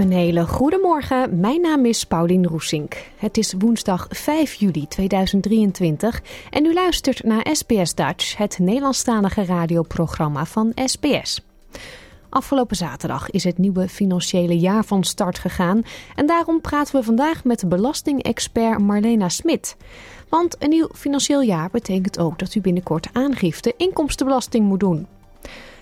[0.00, 1.40] Een hele goede morgen.
[1.40, 2.96] Mijn naam is Paulien Roesink.
[3.16, 10.44] Het is woensdag 5 juli 2023 en u luistert naar SBS Dutch, het Nederlandstalige radioprogramma
[10.44, 11.40] van SBS.
[12.28, 15.82] Afgelopen zaterdag is het nieuwe financiële jaar van start gegaan
[16.14, 19.76] en daarom praten we vandaag met belastingexpert Marlena Smit.
[20.28, 25.06] Want een nieuw financieel jaar betekent ook dat u binnenkort aangifte inkomstenbelasting moet doen.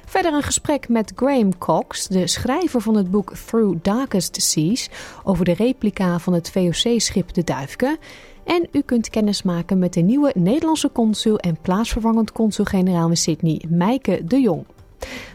[0.09, 4.89] Verder een gesprek met Graham Cox, de schrijver van het boek Through Darkest Seas,
[5.25, 7.98] over de replica van het VOC-schip De Duifke.
[8.45, 13.62] En u kunt kennis maken met de nieuwe Nederlandse consul en plaatsvervangend consul-generaal in Sydney,
[13.69, 14.67] Meike de Jong.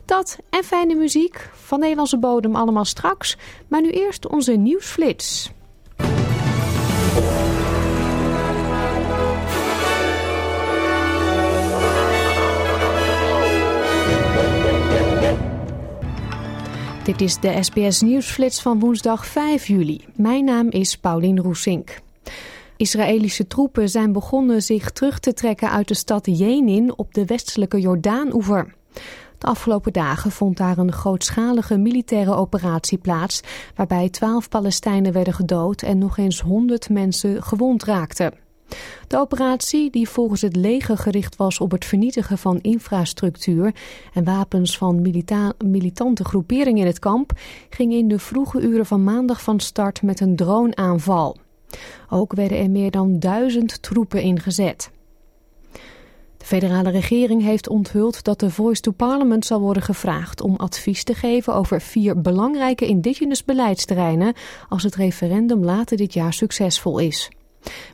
[0.05, 5.51] Dat en fijne muziek van Nederlandse bodem allemaal straks, maar nu eerst onze nieuwsflits.
[17.03, 20.05] Dit is de SBS Nieuwsflits van woensdag 5 juli.
[20.15, 21.99] Mijn naam is Paulien Roesink.
[22.77, 27.79] Israëlische troepen zijn begonnen zich terug te trekken uit de stad Jenin op de westelijke
[27.79, 28.73] Jordaan-oever.
[29.37, 33.41] De afgelopen dagen vond daar een grootschalige militaire operatie plaats,
[33.75, 38.42] waarbij 12 Palestijnen werden gedood en nog eens 100 mensen gewond raakten.
[39.07, 43.75] De operatie, die volgens het leger gericht was op het vernietigen van infrastructuur
[44.13, 45.01] en wapens van
[45.65, 47.31] militante groeperingen in het kamp,
[47.69, 51.37] ging in de vroege uren van maandag van start met een droneaanval.
[52.09, 54.91] Ook werden er meer dan duizend troepen ingezet.
[56.37, 61.03] De federale regering heeft onthuld dat de Voice to Parliament zal worden gevraagd om advies
[61.03, 64.33] te geven over vier belangrijke indigenous beleidsterreinen
[64.69, 67.29] als het referendum later dit jaar succesvol is.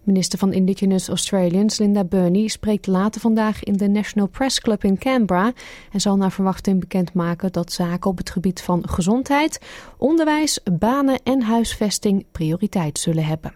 [0.04, 4.98] Minister van Indigenous Australians Linda Burney spreekt later vandaag in de National Press Club in
[4.98, 5.54] Canberra
[5.92, 9.60] en zal naar verwachting bekendmaken dat zaken op het gebied van gezondheid,
[9.98, 13.54] onderwijs, banen en huisvesting prioriteit zullen hebben.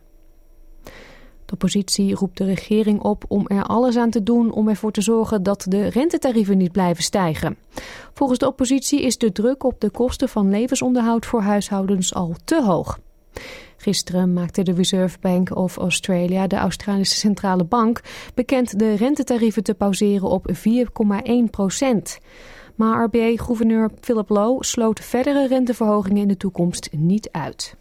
[1.46, 5.02] De oppositie roept de regering op om er alles aan te doen om ervoor te
[5.02, 7.58] zorgen dat de rentetarieven niet blijven stijgen.
[8.14, 12.64] Volgens de oppositie is de druk op de kosten van levensonderhoud voor huishoudens al te
[12.64, 13.00] hoog.
[13.84, 18.02] Gisteren maakte de Reserve Bank of Australia, de Australische Centrale Bank,
[18.34, 22.20] bekend de rentetarieven te pauzeren op 4,1 procent.
[22.76, 27.76] Maar RBA-gouverneur Philip Lowe sloot verdere renteverhogingen in de toekomst niet uit.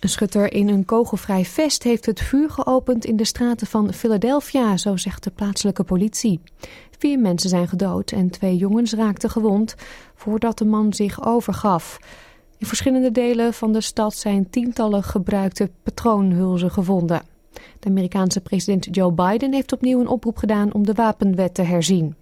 [0.00, 4.76] Een schutter in een kogelvrij vest heeft het vuur geopend in de straten van Philadelphia,
[4.76, 6.40] zo zegt de plaatselijke politie.
[6.98, 9.74] Vier mensen zijn gedood en twee jongens raakten gewond
[10.14, 11.98] voordat de man zich overgaf.
[12.62, 17.22] In verschillende delen van de stad zijn tientallen gebruikte patroonhulzen gevonden.
[17.78, 22.16] De Amerikaanse president Joe Biden heeft opnieuw een oproep gedaan om de wapenwet te herzien.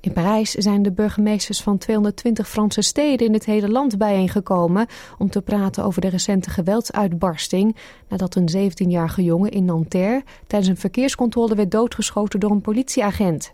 [0.00, 4.86] In Parijs zijn de burgemeesters van 220 Franse steden in het hele land bijeengekomen
[5.18, 7.76] om te praten over de recente geweldsuitbarsting
[8.08, 13.52] nadat een 17-jarige jongen in Nanterre tijdens een verkeerscontrole werd doodgeschoten door een politieagent.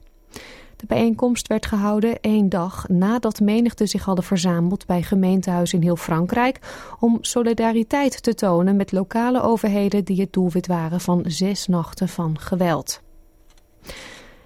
[0.76, 5.96] De bijeenkomst werd gehouden één dag nadat menigte zich hadden verzameld bij gemeentehuizen in heel
[5.96, 6.58] Frankrijk
[7.00, 12.38] om solidariteit te tonen met lokale overheden die het doelwit waren van zes nachten van
[12.38, 13.02] geweld.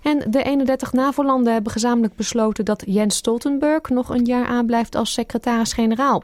[0.02, 5.12] En de 31 NAVO-landen hebben gezamenlijk besloten dat Jens Stoltenberg nog een jaar aanblijft als
[5.12, 6.22] secretaris-generaal.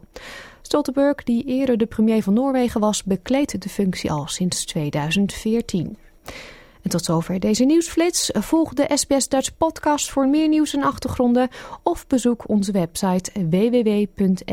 [0.62, 5.96] Stoltenberg, die eerder de premier van Noorwegen was, bekleedt de functie al sinds 2014.
[6.84, 8.30] En tot zover deze nieuwsflits.
[8.32, 11.48] Volg de SBS Dutch podcast voor meer nieuws en achtergronden
[11.82, 14.44] of bezoek onze website www.sbs.com.au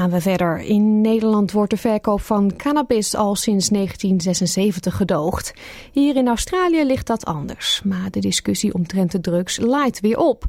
[0.00, 0.58] gaan we verder.
[0.58, 5.52] In Nederland wordt de verkoop van cannabis al sinds 1976 gedoogd.
[5.92, 7.82] Hier in Australië ligt dat anders.
[7.84, 10.44] Maar de discussie omtrent de drugs laait weer op.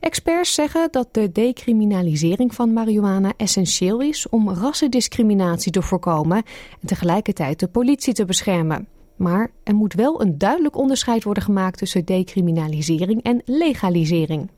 [0.00, 6.36] Experts zeggen dat de decriminalisering van marihuana essentieel is om rassendiscriminatie te voorkomen
[6.80, 8.88] en tegelijkertijd de politie te beschermen.
[9.16, 14.50] Maar er moet wel een duidelijk onderscheid worden gemaakt tussen decriminalisering en legalisering.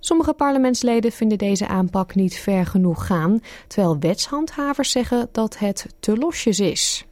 [0.00, 6.16] Sommige parlementsleden vinden deze aanpak niet ver genoeg gaan, terwijl wetshandhavers zeggen dat het te
[6.16, 7.06] losjes is.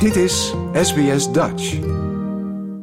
[0.00, 1.78] Dit is SBS Dutch.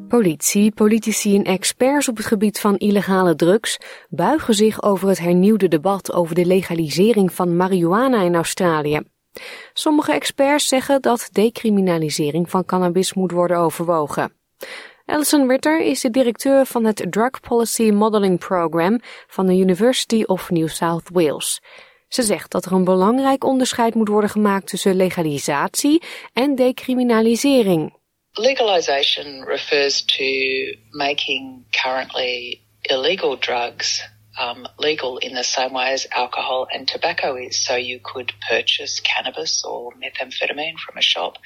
[0.07, 3.79] Politie, politici en experts op het gebied van illegale drugs
[4.09, 9.01] buigen zich over het hernieuwde debat over de legalisering van marihuana in Australië.
[9.73, 14.33] Sommige experts zeggen dat decriminalisering van cannabis moet worden overwogen.
[15.05, 20.49] Alison Ritter is de directeur van het Drug Policy Modeling Program van de University of
[20.49, 21.61] New South Wales.
[22.07, 26.01] Ze zegt dat er een belangrijk onderscheid moet worden gemaakt tussen legalisatie
[26.33, 27.97] en decriminalisering.
[28.31, 30.23] Legalization refers to
[30.89, 37.63] making currently illegal drugs um, legal in the same way as alcohol and tobacco is.
[37.63, 41.37] So you could purchase cannabis or methamphetamine from a shop.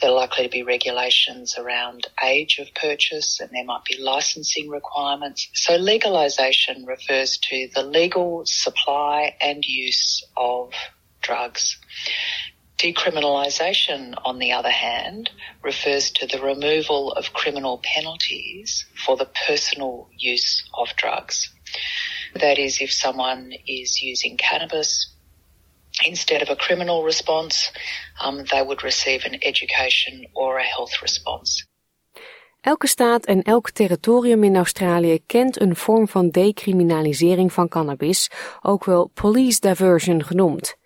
[0.00, 4.68] There are likely to be regulations around age of purchase and there might be licensing
[4.68, 5.48] requirements.
[5.54, 10.72] So legalization refers to the legal supply and use of
[11.20, 11.78] drugs.
[12.78, 15.30] Decriminalisation, on the other hand,
[15.64, 21.52] refers to the removal of criminal penalties for the personal use of drugs.
[22.34, 25.12] That is, if someone is using cannabis
[26.06, 27.72] instead of a criminal response,
[28.24, 31.66] um, they would receive an education or a health response.
[32.60, 38.30] Elke staat en elk territorium in Australië kent een vorm van decriminalisering van cannabis,
[38.62, 40.76] ook wel police diversion genoemd.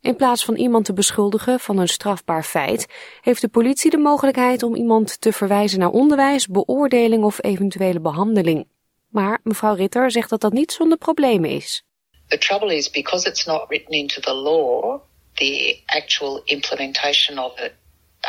[0.00, 2.86] In plaats van iemand te beschuldigen van een strafbaar feit,
[3.20, 8.66] heeft de politie de mogelijkheid om iemand te verwijzen naar onderwijs, beoordeling of eventuele behandeling.
[9.08, 11.84] Maar mevrouw Ritter zegt dat dat niet zonder problemen is.
[12.32, 15.02] The trouble is because it's not written into the law,
[15.38, 17.74] the actual implementation of it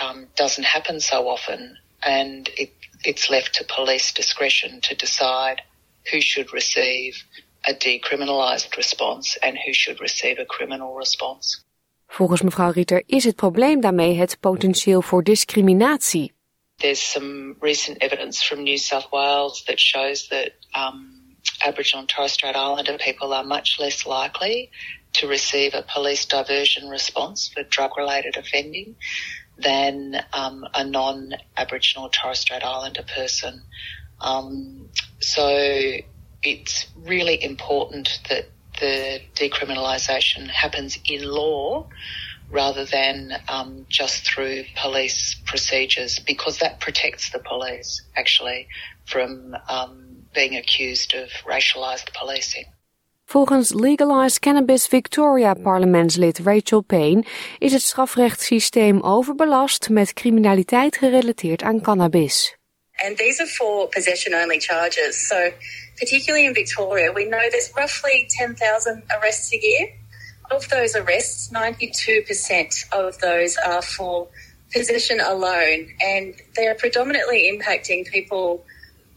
[0.02, 2.74] um, doesn't happen so often, and it,
[3.06, 5.62] it's left to police discretion to decide
[6.12, 7.24] who should receive
[7.66, 11.64] a decriminalized response and who should receive a criminal response.
[12.08, 16.34] Volgens mevrouw Ritter is het probleem daarmee het potentieel voor discriminatie.
[16.76, 21.23] There's some recent evidence from New South Wales that shows that um,
[21.66, 24.72] Aboriginal and Torres Strait Islander people are much less likely
[25.14, 28.96] to receive a police diversion response for drug-related offending
[29.58, 33.62] than um, a non-Aboriginal Torres Strait Islander person.
[34.20, 35.48] Um, so
[36.42, 38.50] it's really important that
[38.80, 41.88] the decriminalisation happens in law
[42.50, 48.68] rather than um, just through police procedures because that protects the police actually
[49.06, 52.66] from um, being accused of racialised policing.
[53.26, 57.24] Volgens Legalized Cannabis Victoria parlementslid Rachel Payne
[57.60, 62.58] is het strafrechtssysteem overbelast met criminaliteit gerelateerd aan cannabis.
[63.06, 65.28] And these are for possession only charges.
[65.28, 65.52] So
[65.96, 69.88] particularly in Victoria, we know there's roughly 10,000 arrests a year.
[70.50, 74.28] Of those arrests, 92% of those are for
[74.74, 78.66] possession alone, and they are predominantly impacting people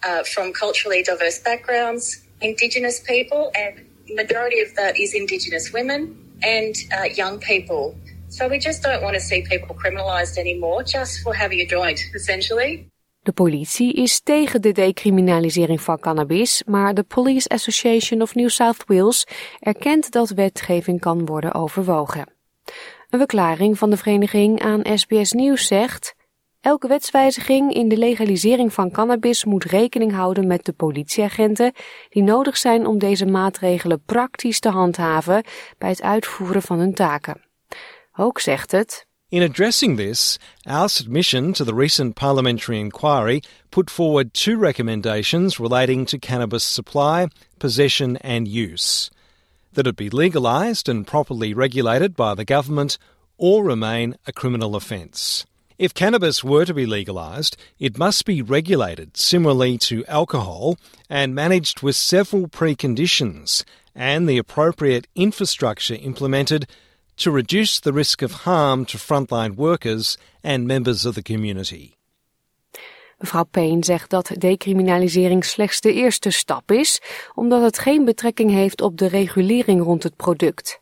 [0.03, 3.81] uh, from culturally diverse backgrounds, Indigenous people, and
[4.15, 7.95] majority of that is Indigenous women and uh, young people.
[8.29, 12.01] So we just don't want to see people criminalised anymore just for having a joint,
[12.15, 12.89] essentially.
[13.23, 18.85] De politie is tegen de decriminalisering van cannabis, maar de Police Association of New South
[18.87, 19.27] Wales
[19.61, 22.33] erkent dat wetgeving kan worden overwogen.
[23.11, 26.16] Een verklaring van de vereniging aan SBS Nieuws zegt...
[26.67, 31.73] Elke wetswijziging in de legalisering van cannabis moet rekening houden met de politieagenten
[32.09, 35.45] die nodig zijn om deze maatregelen praktisch te handhaven
[35.79, 37.41] bij het uitvoeren van hun taken.
[38.17, 44.33] Ook zegt het, In addressing this, our submission to the recent parliamentary inquiry put forward
[44.33, 49.11] two recommendations relating to cannabis supply, possession, and use
[49.73, 52.99] that it be legalised and properly regulated by the government
[53.37, 55.45] or remain a criminal offence.
[55.79, 60.79] If cannabis were to be legalised, it must be regulated similarly to alcohol
[61.11, 63.63] and managed with several preconditions
[63.95, 66.67] and the appropriate infrastructure implemented
[67.17, 71.93] to reduce the risk of harm to frontline workers and members of the community.
[73.19, 77.01] Mevrouw Payne zegt dat decriminalisering slechts de eerste stap is,
[77.35, 80.81] omdat het geen betrekking heeft op de regulering rond het product.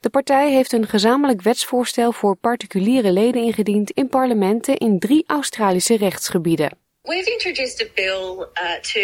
[0.00, 5.96] De partij heeft een gezamenlijk wetsvoorstel voor particuliere leden ingediend in parlementen in drie Australische
[5.96, 6.78] rechtsgebieden.
[7.02, 9.02] We've introduced a bill uh, to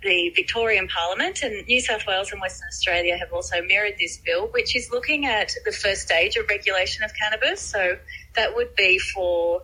[0.00, 4.48] the Victorian Parliament, and New South Wales and Western Australia have also mirrored this bill,
[4.50, 7.60] which is looking at the first stage of regulation of cannabis.
[7.60, 7.96] So
[8.34, 9.62] that would be for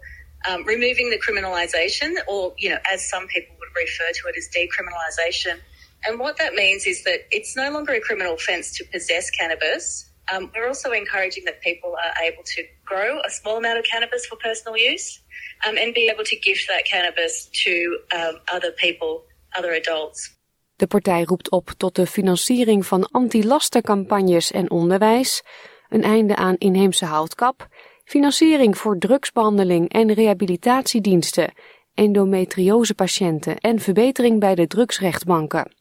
[0.48, 4.48] um, removing the criminalisation, or you know, as some people would refer to it as
[4.48, 5.58] decriminalisation.
[6.06, 10.10] And what that means is that it's no longer a criminal offence to possess cannabis.
[10.32, 14.26] Um, we're also encouraging that people are able to grow a small amount of cannabis
[14.26, 15.20] for personal use
[15.66, 19.24] um, and be able to gift that cannabis to um, other people,
[19.58, 20.32] other adults.
[20.76, 25.42] De partij roept op tot de financiering van anti-lastercampagnes en onderwijs,
[25.88, 27.68] een einde aan inheemse houtkap,
[28.04, 31.52] financiering voor drugsbehandeling en rehabilitatiediensten,
[31.94, 35.72] endometriosepatiënten en verbetering bij de drugsrechtbanken.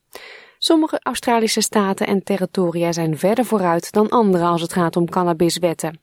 [0.66, 6.00] Sommige Australische staten en territoria zijn verder vooruit dan andere als het gaat om cannabiswetten.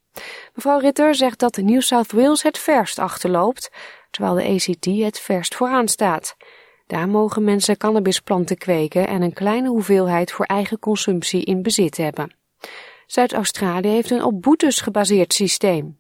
[0.55, 3.71] Mevrouw Ritter zegt dat New South Wales het verst achterloopt,
[4.11, 6.37] terwijl de ACT het verst vooraan staat.
[6.87, 12.35] Daar mogen mensen cannabisplanten kweken en een kleine hoeveelheid voor eigen consumptie in bezit hebben.
[13.07, 16.00] Zuid-Australië heeft een op boetes gebaseerd systeem.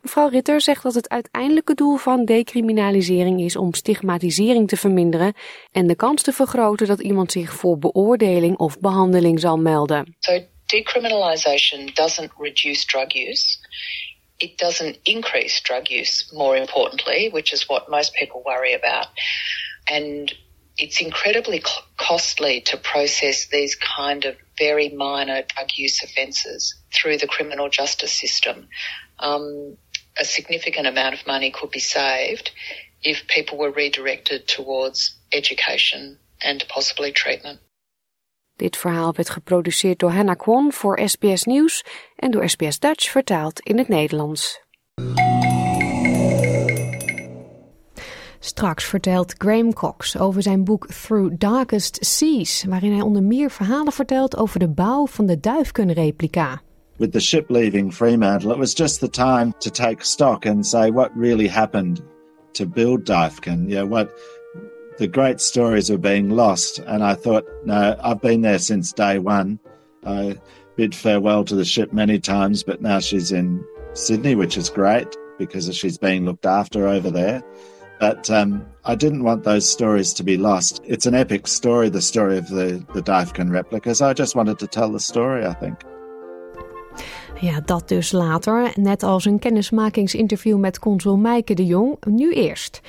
[0.00, 5.34] Mevrouw Ritter zegt dat het uiteindelijke doel van decriminalisering is om stigmatisering te verminderen
[5.72, 10.16] en de kans te vergroten dat iemand zich voor beoordeling of behandeling zal melden.
[10.18, 13.58] So decriminalisation doesn't reduce drug use.
[14.36, 19.08] It doesn't increase drug use, more importantly, which is what most people worry about.
[19.84, 20.36] And
[20.74, 21.62] it's incredibly
[21.96, 28.12] costly to process these kind of very minor drug use offences through the criminal justice
[28.12, 28.68] system.
[29.18, 29.76] Um,
[30.20, 32.50] a significant amount of money could be saved
[33.02, 37.58] if people were redirected towards education and possibly treatment.
[38.56, 41.84] Dit verhaal werd geproduceerd door Hannah Kwon voor SBS Nieuws
[42.16, 44.60] en door SBS Dutch vertaald in het Nederlands.
[48.40, 53.92] Straks vertelt Graham Cox over zijn boek Through Darkest Seas, waarin hij onder meer verhalen
[53.92, 56.62] vertelt over de bouw van de Duifken-replica.
[56.98, 60.90] With the ship leaving Fremantle, it was just the time to take stock and say
[60.90, 62.02] what really happened
[62.54, 63.68] to build Difkin.
[63.68, 64.12] You know, what
[64.98, 66.80] the great stories were being lost.
[66.80, 69.60] And I thought, no, I've been there since day one.
[70.04, 70.38] I
[70.76, 73.64] bid farewell to the ship many times, but now she's in
[73.94, 77.42] Sydney, which is great because she's being looked after over there.
[78.00, 80.80] But um, I didn't want those stories to be lost.
[80.84, 84.00] It's an epic story, the story of the, the Difkin replicas.
[84.00, 85.82] I just wanted to tell the story, I think.
[87.40, 88.72] Ja, dat dus later.
[88.74, 91.96] Net als een kennismakingsinterview met consul Meike de Jong.
[92.06, 92.80] Nu eerst.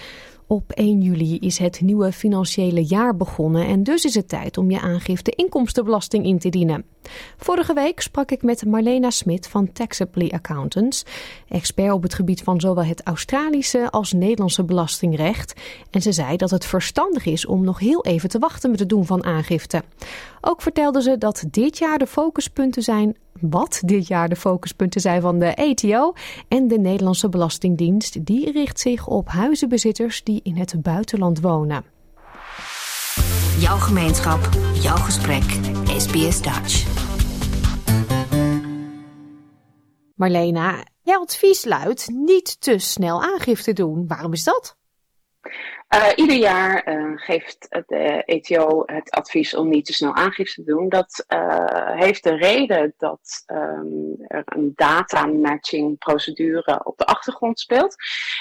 [0.48, 4.72] Op 1 juli is het nieuwe financiële jaar begonnen en dus is het tijd om
[4.72, 6.86] je aangifte inkomstenbelasting in te dienen.
[7.38, 11.06] Vorige week sprak ik met Marlena Smit van Taxably Accountants,
[11.48, 15.54] expert op het gebied van zowel het Australische als Nederlandse belastingrecht.
[15.92, 18.90] En ze zei dat het verstandig is om nog heel even te wachten met het
[18.90, 19.84] doen van aangifte.
[20.42, 25.22] Ook vertelde ze dat dit jaar de focuspunten zijn wat dit jaar de focuspunten zijn
[25.22, 26.14] van de ATO
[26.48, 28.26] en de Nederlandse Belastingdienst.
[28.26, 31.84] Die richt zich op huizenbezitters die in het buitenland wonen.
[33.60, 35.44] Jouw gemeenschap, jouw gesprek,
[35.98, 36.88] SBS Dutch.
[40.16, 44.08] Marlena, jouw advies luidt niet te snel aangifte doen.
[44.08, 44.78] Waarom is dat?
[45.96, 50.72] Uh, ieder jaar uh, geeft de ETO het advies om niet te snel aangifte te
[50.72, 50.90] doen.
[50.90, 51.26] Dat
[51.96, 57.96] heeft de reden dat um, er een data matching procedure op de achtergrond speelt.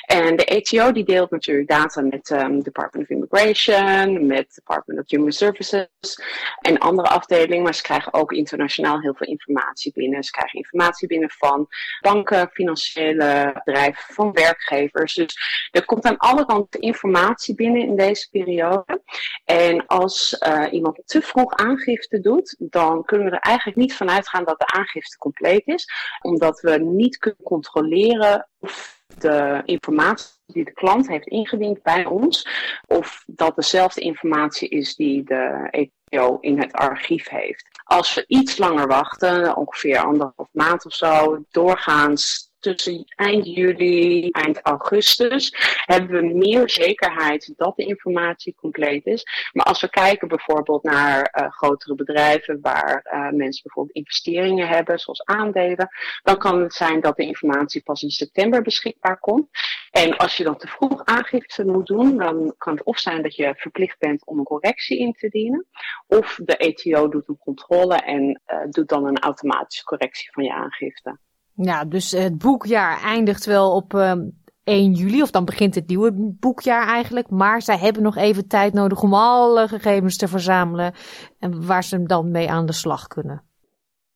[0.07, 5.11] En de ETO die deelt natuurlijk data met um, Department of Immigration, met Department of
[5.11, 6.21] Human Services
[6.61, 7.63] en andere afdelingen.
[7.63, 10.25] Maar ze krijgen ook internationaal heel veel informatie binnen.
[10.25, 11.69] Ze krijgen informatie binnen van
[12.01, 15.15] banken, financiële bedrijven, van werkgevers.
[15.15, 15.39] Dus
[15.71, 19.03] er komt aan alle kanten informatie binnen in deze periode.
[19.45, 24.11] En als uh, iemand te vroeg aangifte doet, dan kunnen we er eigenlijk niet van
[24.11, 25.89] uitgaan dat de aangifte compleet is,
[26.23, 32.49] omdat we niet kunnen controleren of de informatie die de klant heeft ingediend bij ons,
[32.87, 37.69] of dat dezelfde informatie is die de EPO in het archief heeft.
[37.85, 44.61] Als we iets langer wachten, ongeveer anderhalf maand of zo, doorgaans tussen eind juli, eind
[44.63, 45.53] augustus,
[45.85, 49.27] hebben we meer zekerheid dat de informatie compleet is.
[49.53, 54.99] Maar als we kijken bijvoorbeeld naar uh, grotere bedrijven waar uh, mensen bijvoorbeeld investeringen hebben,
[54.99, 55.89] zoals aandelen,
[56.23, 59.49] dan kan het zijn dat de informatie pas in september beschikbaar komt.
[59.91, 63.37] En als je dan te vroeg aangifte moet doen, dan kan het of zijn dat
[63.37, 65.67] je verplicht bent om een correctie in te dienen,
[66.07, 70.53] of de ETO doet een controle en uh, doet dan een automatische correctie van je
[70.53, 71.19] aangifte.
[71.63, 74.13] Ja, dus het boekjaar eindigt wel op uh,
[74.65, 77.31] 1 juli, of dan begint het nieuwe boekjaar eigenlijk.
[77.31, 80.95] Maar zij hebben nog even tijd nodig om alle gegevens te verzamelen
[81.39, 83.43] en waar ze dan mee aan de slag kunnen.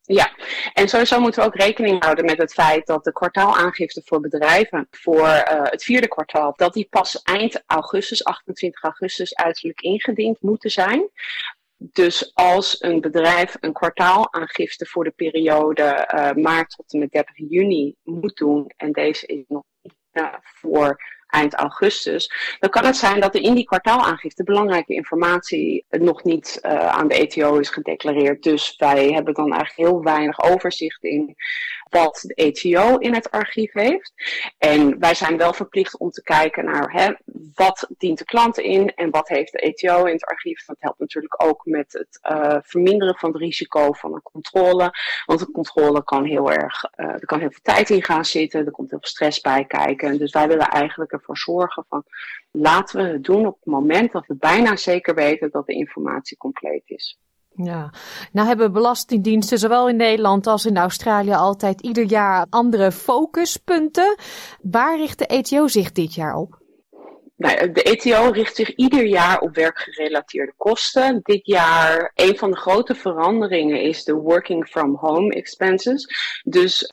[0.04, 0.30] Ja,
[0.72, 4.86] en sowieso moeten we ook rekening houden met het feit dat de kwartaalaangifte voor bedrijven
[4.90, 10.70] voor uh, het vierde kwartaal, dat die pas eind augustus, 28 augustus, uiterlijk ingediend moeten
[10.70, 11.10] zijn.
[11.92, 17.36] Dus als een bedrijf een kwartaalaangifte voor de periode uh, maart tot en met 30
[17.36, 19.62] juni moet doen, en deze is nog
[20.12, 25.86] uh, voor eind augustus, dan kan het zijn dat er in die kwartaalaangifte belangrijke informatie
[25.88, 28.42] nog niet uh, aan de ETO is gedeclareerd.
[28.42, 31.34] Dus wij hebben dan eigenlijk heel weinig overzicht in
[31.92, 34.12] wat de ETO in het archief heeft.
[34.58, 37.12] En wij zijn wel verplicht om te kijken naar hè,
[37.54, 40.64] wat dient de klant in en wat heeft de ETO in het archief.
[40.64, 44.90] Dat helpt natuurlijk ook met het uh, verminderen van het risico van een controle.
[45.26, 48.66] Want een controle kan heel erg, uh, er kan heel veel tijd in gaan zitten,
[48.66, 50.18] er komt heel veel stress bij kijken.
[50.18, 52.04] Dus wij willen eigenlijk ervoor zorgen van
[52.50, 56.36] laten we het doen op het moment dat we bijna zeker weten dat de informatie
[56.36, 57.18] compleet is.
[57.54, 57.90] Ja,
[58.32, 64.16] nou hebben belastingdiensten zowel in Nederland als in Australië altijd ieder jaar andere focuspunten.
[64.62, 66.61] Waar richt de ETO zich dit jaar op?
[67.42, 71.20] Nou, de ETO richt zich ieder jaar op werkgerelateerde kosten.
[71.22, 76.06] Dit jaar, een van de grote veranderingen is de working from home expenses.
[76.44, 76.90] Dus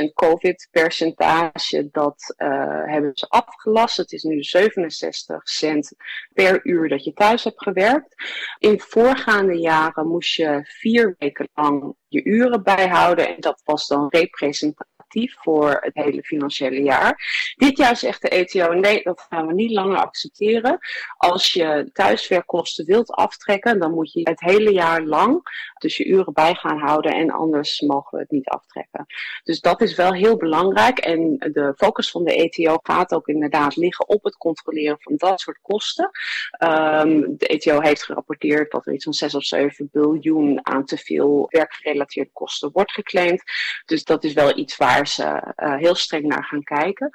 [0.00, 2.48] 80% COVID-percentage, dat uh,
[2.84, 3.96] hebben ze afgelast.
[3.96, 5.92] Het is nu 67 cent
[6.32, 8.14] per uur dat je thuis hebt gewerkt.
[8.58, 14.06] In voorgaande jaren moest je vier weken lang je uren bijhouden en dat was dan
[14.08, 17.24] representatief voor het hele financiële jaar.
[17.56, 20.78] Dit jaar zegt de ETO, nee, dat gaan we niet langer accepteren.
[21.16, 25.42] Als je thuiswerkkosten wilt aftrekken, dan moet je het hele jaar lang
[25.78, 29.06] dus je uren bij gaan houden en anders mogen we het niet aftrekken.
[29.44, 33.76] Dus dat is wel heel belangrijk en de focus van de ETO gaat ook inderdaad
[33.76, 36.10] liggen op het controleren van dat soort kosten.
[36.58, 40.96] Um, de ETO heeft gerapporteerd dat er iets van 6 of 7 biljoen aan te
[40.96, 43.42] veel werkgerelateerde kosten wordt geclaimd.
[43.84, 47.10] Dus dat is wel iets waar waar ze uh, heel streng naar gaan kijken.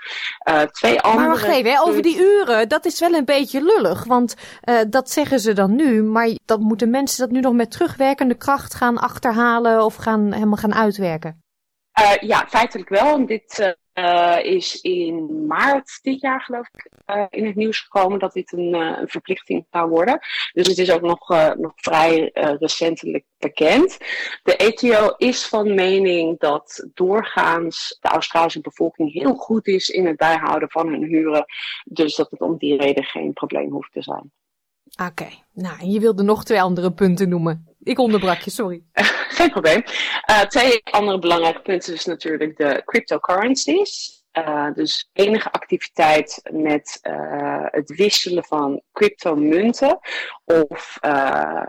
[0.50, 1.28] Uh, twee andere...
[1.28, 4.04] Maar wacht even, hè, over die uren, dat is wel een beetje lullig.
[4.04, 7.72] Want uh, dat zeggen ze dan nu, maar dat moeten mensen dat nu nog met
[7.72, 11.44] terugwerkende kracht gaan achterhalen of gaan, helemaal gaan uitwerken?
[12.20, 13.26] ja, feitelijk wel.
[13.26, 18.34] Dit uh, is in maart dit jaar, geloof ik, uh, in het nieuws gekomen dat
[18.34, 20.20] dit een, uh, een verplichting zou worden.
[20.54, 23.98] Dus het is ook nog, nog vrij recentelijk bekend.
[24.44, 30.18] De ETO is van mening dat doorgaans de Australische bevolking heel goed is in het
[30.18, 31.46] bijhouden van hun huren.
[31.84, 34.32] Dus dat het om die reden geen probleem hoeft te zijn.
[35.00, 37.76] Oké, nou, je wilde nog twee andere punten noemen.
[37.84, 38.84] Ik onderbrak je, sorry.
[39.38, 39.84] Geen probleem.
[40.30, 44.24] Uh, twee andere belangrijke punten is natuurlijk de cryptocurrencies.
[44.34, 50.00] Uh, dus enige activiteit met uh, het wisselen van cryptomunten
[50.46, 50.98] of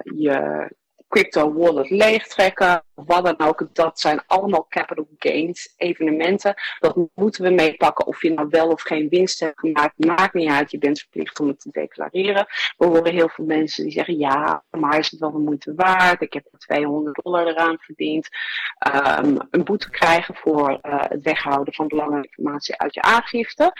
[0.02, 0.68] je
[1.12, 3.68] crypto wallet leegtrekken wat dan ook.
[3.72, 6.54] Dat zijn allemaal capital gains evenementen.
[6.78, 8.06] Dat moeten we meepakken.
[8.06, 10.70] Of je nou wel of geen winst hebt gemaakt, maakt niet uit.
[10.70, 12.46] Je bent verplicht om het te declareren.
[12.76, 16.20] We horen heel veel mensen die zeggen, ja, maar is het wel de moeite waard?
[16.20, 18.28] Ik heb 200 dollar eraan verdiend.
[18.96, 23.72] Um, een boete krijgen voor uh, het weghouden van belangrijke informatie uit je aangifte.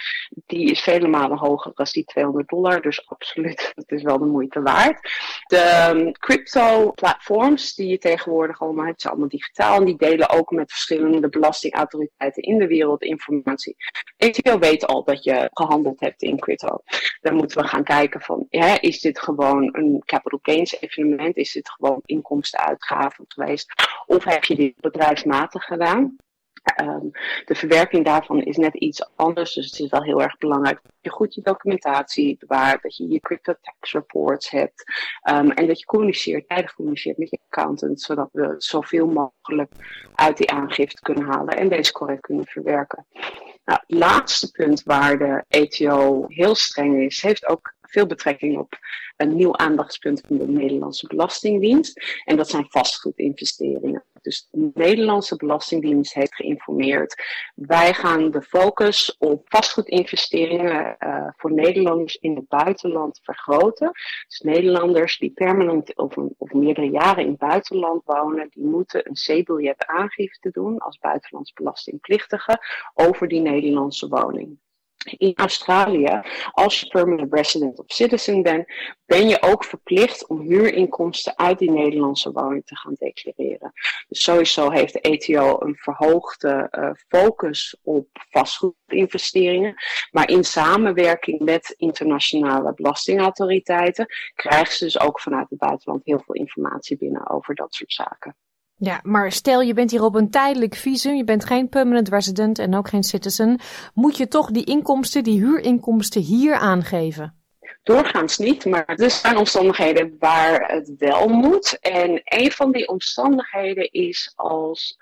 [0.47, 2.83] Die is vele malen hoger dan die 200 dollar.
[2.83, 5.11] Dus absoluut, het is wel de moeite waard.
[5.47, 6.93] De um, crypto
[7.25, 12.43] platforms die je tegenwoordig allemaal hebt, allemaal digitaal en die delen ook met verschillende belastingautoriteiten
[12.43, 13.77] in de wereld informatie.
[14.17, 16.79] ETO weet al dat je gehandeld hebt in crypto.
[17.21, 21.37] Dan moeten we gaan kijken van, ja, is dit gewoon een capital gains evenement?
[21.37, 23.73] Is dit gewoon inkomstenuitgaven geweest?
[24.07, 26.17] Of heb je dit bedrijfsmatig gedaan?
[26.81, 27.11] Um,
[27.45, 30.93] de verwerking daarvan is net iets anders, dus het is wel heel erg belangrijk dat
[31.01, 34.85] je goed je documentatie bewaart, dat je je crypto tax reports hebt
[35.31, 39.73] um, en dat je communiceert, tijdig communiceert met je accountant, zodat we zoveel mogelijk
[40.15, 43.07] uit die aangifte kunnen halen en deze correct kunnen verwerken.
[43.65, 48.79] Nou, laatste punt waar de ETO heel streng is, heeft ook veel betrekking op
[49.17, 52.21] een nieuw aandachtspunt van de Nederlandse Belastingdienst.
[52.25, 54.05] En dat zijn vastgoedinvesteringen.
[54.23, 57.23] Dus de Nederlandse Belastingdienst heeft geïnformeerd.
[57.55, 63.91] Wij gaan de focus op vastgoedinvesteringen uh, voor Nederlanders in het buitenland vergroten.
[64.29, 69.43] Dus Nederlanders die permanent of, of meerdere jaren in het buitenland wonen, die moeten een
[69.43, 72.59] C-biljet aangifte doen als buitenlands belastingplichtige
[72.95, 74.59] over die Nederlandse woning
[75.05, 78.73] in Australië, als je permanent resident of citizen bent,
[79.07, 83.73] ben je ook verplicht om huurinkomsten uit die Nederlandse woning te gaan declareren.
[84.09, 89.75] Dus sowieso heeft de ETO een verhoogde uh, focus op vastgoedinvesteringen.
[90.11, 96.35] Maar in samenwerking met internationale belastingautoriteiten krijgen ze dus ook vanuit het buitenland heel veel
[96.35, 98.37] informatie binnen over dat soort zaken.
[98.77, 102.59] Ja, maar stel je bent hier op een tijdelijk visum, je bent geen permanent resident
[102.59, 103.61] en ook geen citizen,
[103.95, 107.37] moet je toch die inkomsten, die huurinkomsten hier aangeven?
[107.83, 111.79] Doorgaans niet, maar er zijn omstandigheden waar het wel moet.
[111.81, 114.97] En een van die omstandigheden is als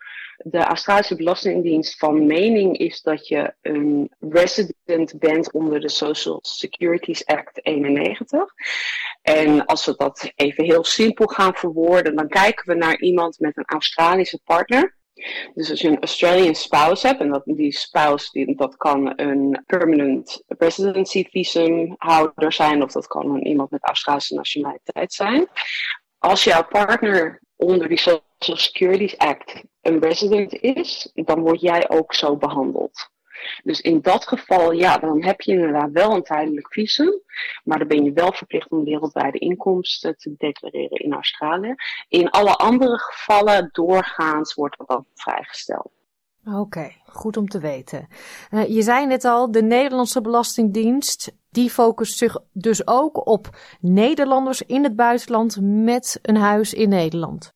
[0.45, 7.27] de Australische Belastingdienst van mening is dat je een resident bent onder de Social Securities
[7.27, 8.45] Act 91.
[9.23, 13.57] En als we dat even heel simpel gaan verwoorden, dan kijken we naar iemand met
[13.57, 14.99] een Australische partner.
[15.55, 19.63] Dus als je een Australian spouse hebt, en dat, die spouse die, dat kan een
[19.67, 25.49] permanent residency visum houder zijn, of dat kan een iemand met Australische nationaliteit zijn.
[26.19, 32.15] Als jouw partner onder die Social Security Act een resident is, dan word jij ook
[32.15, 33.11] zo behandeld.
[33.63, 37.23] Dus in dat geval, ja, dan heb je inderdaad wel een tijdelijk visum,
[37.65, 41.75] maar dan ben je wel verplicht om wereldwijde inkomsten te declareren in Australië.
[42.09, 45.91] In alle andere gevallen, doorgaans, wordt dat dan vrijgesteld.
[46.45, 48.09] Oké, goed om te weten.
[48.51, 53.49] Uh, je zei net al, de Nederlandse Belastingdienst, die focust zich dus ook op
[53.81, 57.53] Nederlanders in het buitenland met een huis in Nederland.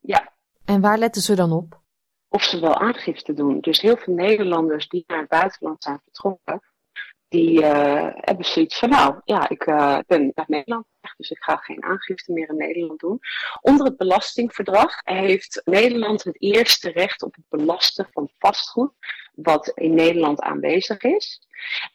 [0.00, 0.32] Ja.
[0.64, 1.80] En waar letten ze dan op?
[2.28, 3.60] Of ze wel aangifte doen.
[3.60, 6.60] Dus heel veel Nederlanders die naar het buitenland zijn vertrokken,
[7.28, 10.86] die uh, hebben zoiets van, nou ja, ik uh, ben naar Nederland
[11.16, 13.20] dus ik ga geen aangifte meer in Nederland doen.
[13.60, 18.92] Onder het belastingverdrag heeft Nederland het eerste recht op het belasten van vastgoed
[19.34, 21.46] wat in Nederland aanwezig is.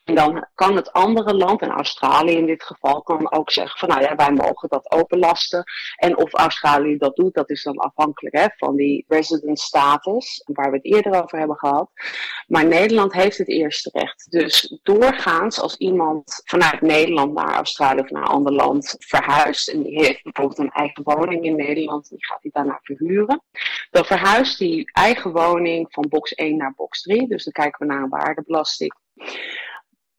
[0.04, 3.90] En dan kan het andere land, en Australië in dit geval, kan ook zeggen van
[3.90, 5.64] nou ja, wij mogen dat openlasten.
[5.96, 10.70] En of Australië dat doet, dat is dan afhankelijk hè, van die resident status, waar
[10.70, 11.90] we het eerder over hebben gehad.
[12.48, 14.32] Maar Nederland heeft het eerste recht.
[14.32, 19.84] Dus doorgaans als iemand vanuit Nederland naar Australië of naar een ander land verhuist, en
[19.84, 23.44] die heeft bijvoorbeeld een eigen woning in Nederland, die gaat hij daarna verhuren,
[23.90, 27.28] dan verhuist die eigen woning van box 1 naar box 3.
[27.28, 28.94] Dus dan kijken we naar een waardebelasting.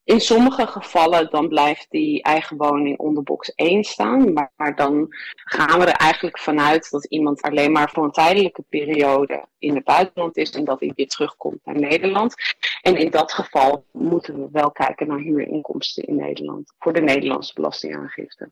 [0.09, 4.33] In sommige gevallen dan blijft die eigen woning onder box 1 staan.
[4.33, 8.65] Maar, maar, dan gaan we er eigenlijk vanuit dat iemand alleen maar voor een tijdelijke
[8.69, 12.35] periode in het buitenland is en dat hij weer terugkomt naar Nederland.
[12.83, 17.55] En in dat geval moeten we wel kijken naar huurinkomsten in Nederland voor de Nederlandse
[17.55, 18.51] belastingaangifte.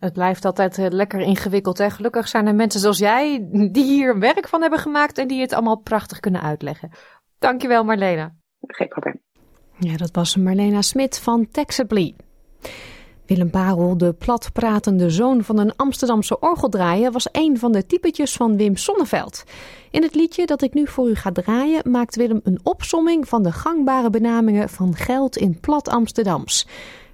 [0.00, 1.78] Het blijft altijd eh, lekker ingewikkeld.
[1.78, 1.90] Hè?
[1.90, 5.52] Gelukkig zijn er mensen zoals jij die hier werk van hebben gemaakt en die het
[5.52, 6.90] allemaal prachtig kunnen uitleggen.
[7.38, 8.34] Dankjewel Marlena.
[8.60, 9.20] Geen probleem.
[9.78, 12.14] Ja, dat was Marlena Smit van Texably.
[13.28, 18.56] Willem Parel, de platpratende zoon van een Amsterdamse orgeldraaier, was een van de typetjes van
[18.56, 19.44] Wim Sonneveld.
[19.90, 23.42] In het liedje dat ik nu voor u ga draaien, maakt Willem een opsomming van
[23.42, 26.66] de gangbare benamingen van geld in plat Amsterdams.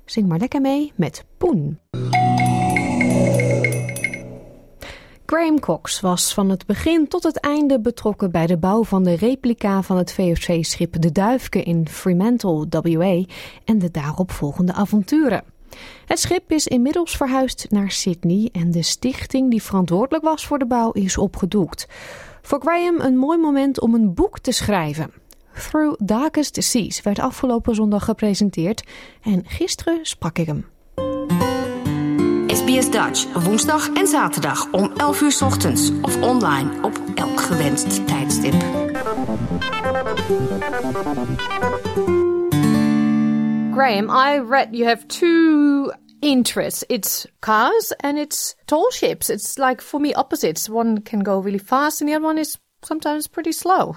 [0.04, 1.78] Zing maar lekker mee met Poen.
[5.26, 9.14] Graham Cox was van het begin tot het einde betrokken bij de bouw van de
[9.14, 13.24] replica van het VOC-schip De Duifke in Fremantle, WA
[13.64, 15.44] en de daaropvolgende avonturen.
[16.06, 20.66] Het schip is inmiddels verhuisd naar Sydney en de stichting die verantwoordelijk was voor de
[20.66, 21.86] bouw is opgedoekt.
[22.42, 25.12] Voor Graham een mooi moment om een boek te schrijven.
[25.52, 28.84] Through Darkest Seas werd afgelopen zondag gepresenteerd
[29.22, 30.73] en gisteren sprak ik hem.
[32.64, 38.54] SBS Dutch, woensdag en zaterdag om 11 uur ochtends of online op elk gewenst tijdstip.
[43.72, 46.84] Graham, I read you have two interests.
[46.88, 49.30] It's cars and it's tall ships.
[49.30, 50.68] It's like for me opposites.
[50.68, 53.96] One can go really fast and the other one is sometimes pretty slow.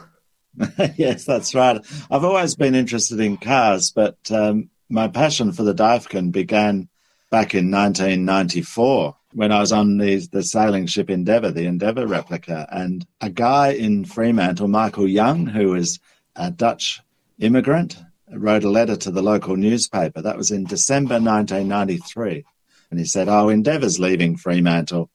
[0.97, 1.77] yes, that's right.
[2.10, 6.89] I've always been interested in cars, but um, my passion for the Difkin began
[7.30, 12.68] back in 1994 when I was on the, the sailing ship Endeavour, the Endeavour replica.
[12.72, 16.00] And a guy in Fremantle, Michael Young, who is
[16.36, 17.02] a Dutch
[17.40, 17.98] immigrant,
[18.32, 20.22] wrote a letter to the local newspaper.
[20.22, 22.46] That was in December 1993.
[22.90, 25.10] And he said, Oh, Endeavour's leaving Fremantle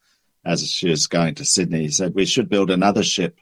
[0.45, 1.83] as she was going to Sydney.
[1.83, 3.39] He said, We should build another ship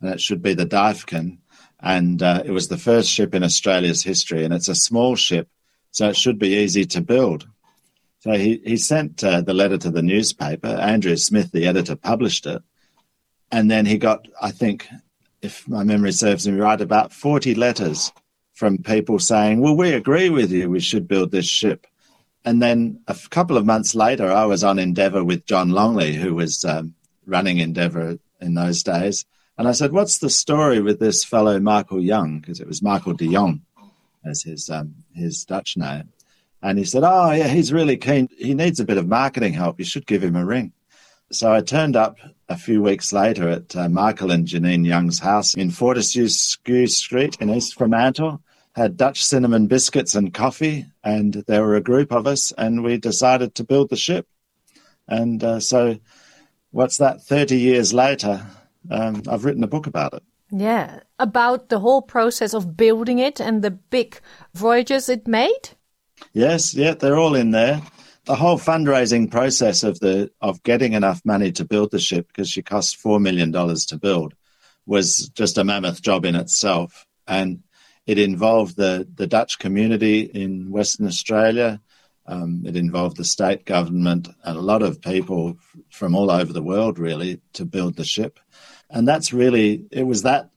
[0.00, 1.38] and it should be the Dyfken.
[1.80, 5.48] And uh, it was the first ship in Australia's history, and it's a small ship,
[5.90, 7.46] so it should be easy to build.
[8.24, 10.68] So he, he sent uh, the letter to the newspaper.
[10.68, 12.62] Andrew Smith, the editor, published it.
[13.52, 14.88] And then he got, I think,
[15.42, 18.12] if my memory serves me right, about 40 letters
[18.54, 21.86] from people saying, Well, we agree with you, we should build this ship.
[22.46, 26.34] And then a couple of months later, I was on Endeavour with John Longley, who
[26.34, 26.94] was um,
[27.26, 29.26] running Endeavour in those days.
[29.58, 32.40] And I said, What's the story with this fellow Michael Young?
[32.40, 33.60] Because it was Michael de Jong
[34.24, 36.08] as his, um, his Dutch name.
[36.64, 38.30] And he said, Oh, yeah, he's really keen.
[38.38, 39.78] He needs a bit of marketing help.
[39.78, 40.72] You should give him a ring.
[41.30, 42.16] So I turned up
[42.48, 46.26] a few weeks later at uh, Michael and Janine Young's house in Fortescue
[46.86, 48.42] Street in East Fremantle
[48.74, 52.96] had Dutch cinnamon biscuits and coffee, and there were a group of us, and we
[52.96, 54.26] decided to build the ship.
[55.06, 55.98] And uh, so,
[56.70, 57.22] what's that?
[57.22, 58.44] Thirty years later,
[58.90, 60.22] um, I've written a book about it.
[60.50, 64.18] Yeah, about the whole process of building it and the big
[64.54, 65.76] voyages it made.
[66.32, 67.82] Yes, yeah, they're all in there.
[68.24, 72.48] The whole fundraising process of the of getting enough money to build the ship, because
[72.48, 74.34] she cost four million dollars to build,
[74.86, 77.06] was just a mammoth job in itself.
[77.26, 77.62] And
[78.06, 81.80] it involved the, the Dutch community in Western Australia.
[82.26, 85.58] Um, it involved the state government and a lot of people
[85.90, 88.40] from all over the world, really, to build the ship.
[88.88, 90.50] And that's really, it was that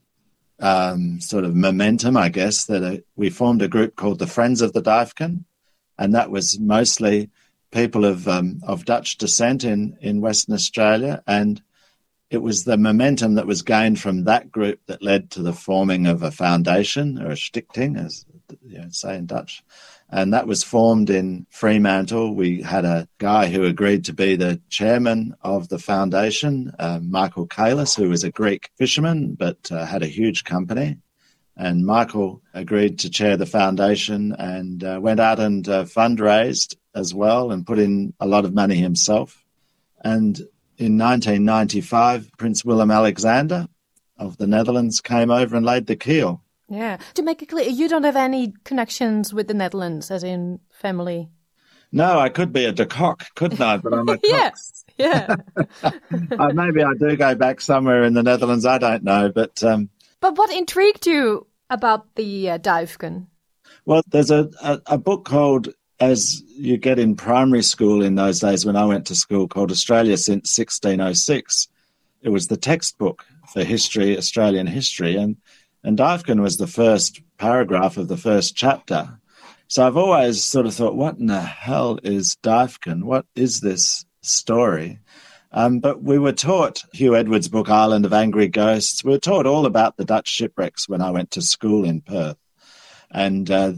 [0.59, 4.61] um, sort of momentum, I guess, that uh, we formed a group called the Friends
[4.61, 5.43] of the Dyfken.
[5.97, 7.29] And that was mostly
[7.71, 11.23] people of, um, of Dutch descent in, in Western Australia.
[11.27, 11.61] And
[12.29, 16.07] it was the momentum that was gained from that group that led to the forming
[16.07, 18.25] of a foundation or a stichting, as
[18.65, 19.63] you know, say in Dutch.
[20.09, 22.33] And that was formed in Fremantle.
[22.33, 27.47] We had a guy who agreed to be the chairman of the foundation, uh, Michael
[27.47, 30.97] Kalis, who was a Greek fisherman but uh, had a huge company.
[31.57, 37.13] And Michael agreed to chair the foundation and uh, went out and uh, fundraised as
[37.13, 39.43] well and put in a lot of money himself.
[40.03, 40.37] And
[40.77, 43.67] in 1995, Prince Willem Alexander
[44.17, 46.43] of the Netherlands came over and laid the keel.
[46.69, 46.97] Yeah.
[47.15, 51.30] To make it clear, you don't have any connections with the Netherlands, as in family.
[51.91, 53.77] No, I could be a de Kock, couldn't I?
[53.77, 54.84] But I'm a yes.
[54.97, 55.36] Yeah.
[55.84, 58.65] uh, maybe I do go back somewhere in the Netherlands.
[58.65, 63.27] I don't know, but um, but what intrigued you about the uh, Dyfken?
[63.86, 68.39] Well, there's a, a, a book called as you get in primary school in those
[68.39, 71.67] days when I went to school called Australia since 1606.
[72.21, 75.38] It was the textbook for history, Australian history, and
[75.88, 79.21] and Dyfken was the first paragraph of the first chapter.
[79.69, 83.04] So I've always sort of thought, what in the hell is Dyfken?
[83.04, 85.00] What is this story?
[85.54, 89.02] Um, but we were taught Hugh Edwards' book, Island of Angry Ghosts.
[89.02, 92.38] We were taught all about the Dutch shipwrecks when I went to school in Perth.
[93.10, 93.71] And uh,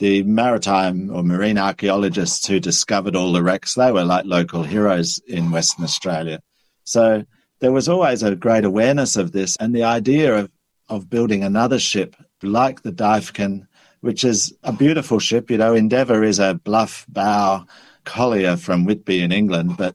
[0.00, 5.18] the maritime or marine archaeologists who discovered all the wrecks, they were like local heroes
[5.26, 6.40] in Western Australia.
[6.84, 7.24] So
[7.60, 10.50] there was always a great awareness of this and the idea of,
[10.88, 13.66] of building another ship like the Dyfken,
[14.00, 15.50] which is a beautiful ship.
[15.50, 17.66] You know, Endeavour is a bluff bow
[18.04, 19.94] collier from Whitby in England, but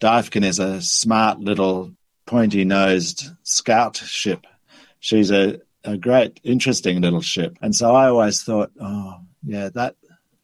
[0.00, 1.92] Dyfken is a smart little
[2.26, 4.46] pointy nosed scout ship.
[5.00, 7.58] She's a, a great, interesting little ship.
[7.60, 9.96] And so I always thought, oh, yeah, that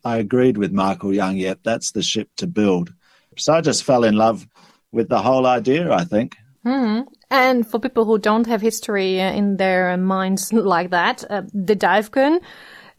[0.04, 1.36] I agreed with Michael Young.
[1.36, 2.92] Yep, that's the ship to build.
[3.36, 4.46] So I just fell in love
[4.92, 5.92] with the whole idea.
[5.92, 6.36] I think.
[6.64, 7.08] Mm-hmm.
[7.30, 11.76] And for people who don't have history uh, in their minds like that, uh, the
[11.76, 12.40] Dyfken,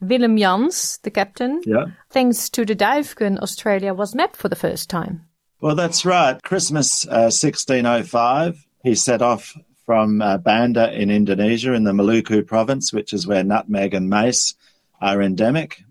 [0.00, 1.86] Willem Jans, the captain, yeah.
[2.10, 5.26] thanks to the Dyfken, Australia was mapped for the first time.
[5.60, 6.42] Well, that's right.
[6.42, 12.92] Christmas uh, 1605, he set off from uh, Banda in Indonesia in the Maluku province,
[12.92, 14.54] which is where nutmeg and mace
[15.02, 15.82] are endemic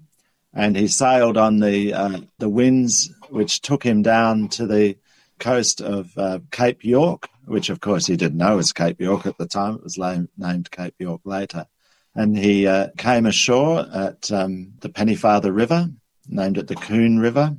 [0.53, 4.97] and he sailed on the uh, the winds, which took him down to the
[5.39, 9.37] coast of uh, Cape York, which of course he didn't know was Cape York at
[9.37, 9.75] the time.
[9.75, 11.65] It was named Cape York later.
[12.15, 15.89] And he uh, came ashore at um, the Pennefather River,
[16.27, 17.55] named it the Coon River,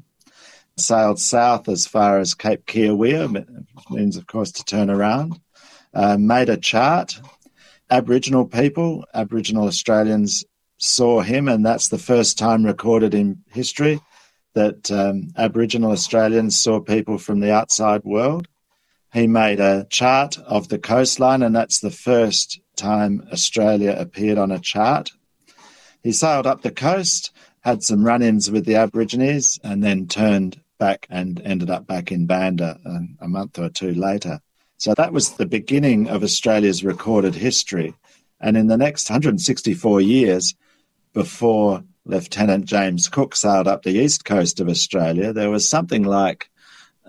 [0.77, 5.41] sailed south as far as Cape Kiawea, means, of course, to turn around,
[5.95, 7.21] uh, made a chart.
[7.91, 10.45] Aboriginal people, Aboriginal Australians
[10.79, 14.01] saw him, and that's the first time recorded in history
[14.55, 18.49] that um, Aboriginal Australians saw people from the outside world.
[19.13, 24.53] He made a chart of the coastline, and that's the first time Australia appeared on
[24.53, 25.11] a chart.
[26.03, 30.61] He sailed up the coast, had some run ins with the Aborigines, and then turned
[30.79, 34.41] back and ended up back in Banda a, a month or two later.
[34.79, 37.95] So that was the beginning of Australia's recorded history.
[38.41, 40.55] And in the next 164 years,
[41.13, 46.49] before Lieutenant James Cook sailed up the east coast of Australia, there was something like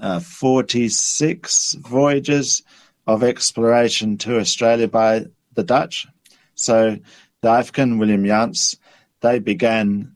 [0.02, 2.64] Uh, 46 voyages
[3.06, 6.08] of exploration to Australia by the Dutch.
[6.56, 6.98] So
[7.44, 8.78] Dyfken, William Jans,
[9.22, 10.16] they began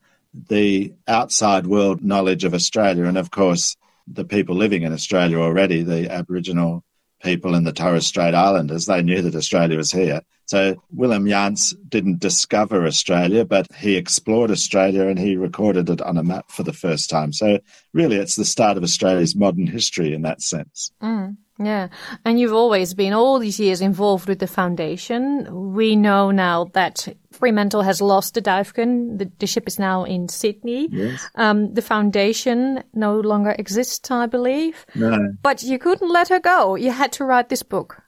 [0.49, 3.05] the outside world knowledge of Australia.
[3.05, 6.83] And of course, the people living in Australia already, the Aboriginal
[7.23, 10.21] people and the Torres Strait Islanders, they knew that Australia was here.
[10.45, 16.17] So Willem Jans didn't discover Australia, but he explored Australia and he recorded it on
[16.17, 17.33] a map for the first time.
[17.33, 17.59] So
[17.93, 20.91] really, it's the start of Australia's modern history in that sense.
[21.01, 21.37] Mm.
[21.57, 21.87] Yeah.
[22.25, 25.73] And you've always been all these years involved with the foundation.
[25.73, 29.17] We know now that Fremantle has lost the Dyfken.
[29.17, 30.89] The, the ship is now in Sydney.
[30.91, 31.25] Yes.
[31.35, 34.85] Um, the foundation no longer exists, I believe.
[34.95, 35.33] No.
[35.41, 36.75] But you couldn't let her go.
[36.75, 38.01] You had to write this book.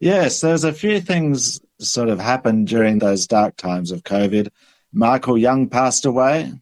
[0.00, 4.48] Yes, there's a few things sort of happened during those dark times of COVID.
[4.92, 6.52] Michael Young passed away.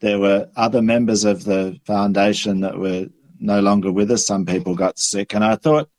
[0.00, 3.06] There were other members of the foundation that were
[3.38, 4.26] no longer with us.
[4.26, 5.34] Some people got sick.
[5.34, 5.90] And I thought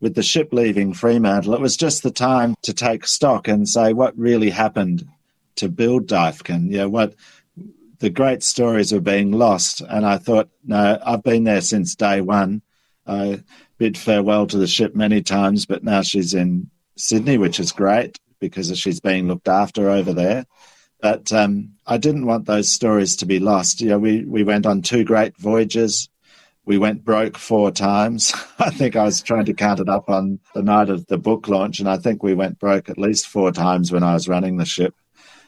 [0.00, 3.92] with the ship leaving Fremantle, it was just the time to take stock and say
[3.92, 5.08] what really happened
[5.56, 6.70] to build Dyfken.
[6.70, 7.14] You know, what
[7.98, 9.80] the great stories were being lost.
[9.80, 12.62] And I thought, no, I've been there since day one.
[13.06, 13.42] I
[13.78, 18.18] bid farewell to the ship many times, but now she's in Sydney, which is great
[18.40, 20.46] because she's being looked after over there.
[21.00, 23.80] But um, I didn't want those stories to be lost.
[23.80, 26.08] You know, we, we went on two great voyages
[26.68, 28.34] we went broke four times.
[28.58, 31.48] I think I was trying to count it up on the night of the book
[31.48, 34.58] launch, and I think we went broke at least four times when I was running
[34.58, 34.94] the ship.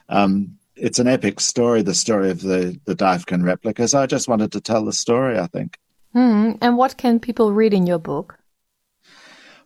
[0.09, 3.93] Um, it's an epic story, the story of the, the Dyfken replicas.
[3.93, 5.77] I just wanted to tell the story, I think.
[6.13, 6.53] Hmm.
[6.61, 8.37] And what can people read in your book?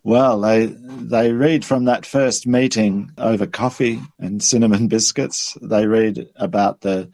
[0.04, 5.58] Well, they they read from that first meeting over coffee and cinnamon biscuits.
[5.62, 7.10] They read about the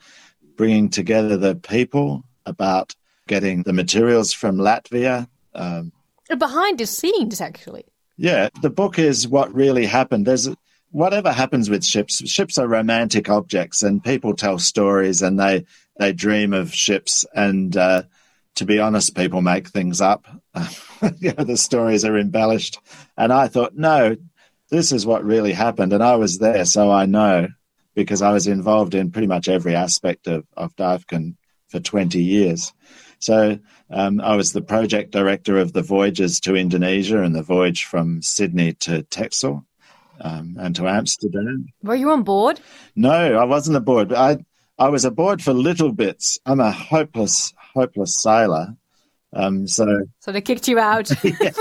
[0.58, 2.94] bringing together the people, about
[3.28, 5.28] getting the materials from Latvia.
[5.56, 5.94] Um,
[6.38, 7.86] Behind the scenes, actually.
[8.18, 10.26] Yeah, the book is what really happened.
[10.26, 10.50] There's
[10.92, 12.28] whatever happens with ships.
[12.30, 15.66] Ships are romantic objects, and people tell stories, and they
[15.98, 17.26] they dream of ships.
[17.34, 18.04] And uh,
[18.56, 20.26] to be honest, people make things up.
[21.20, 22.80] you know, the stories are embellished.
[23.18, 24.16] And I thought, no,
[24.70, 27.50] this is what really happened, and I was there, so I know
[27.94, 31.36] because I was involved in pretty much every aspect of of Dyfken
[31.68, 32.74] for twenty years.
[33.20, 33.60] So
[33.92, 38.22] um, I was the project director of the voyages to Indonesia and the voyage from
[38.22, 39.66] Sydney to Texel
[40.20, 41.68] um, and to Amsterdam.
[41.84, 42.60] Were you on board?
[42.96, 44.14] No, I wasn't aboard.
[44.14, 44.38] I
[44.80, 46.40] I was aboard for little bits.
[46.46, 48.76] I'm a hopeless, hopeless sailor.
[49.34, 51.10] Um, so, so they kicked you out.
[51.24, 51.52] yeah,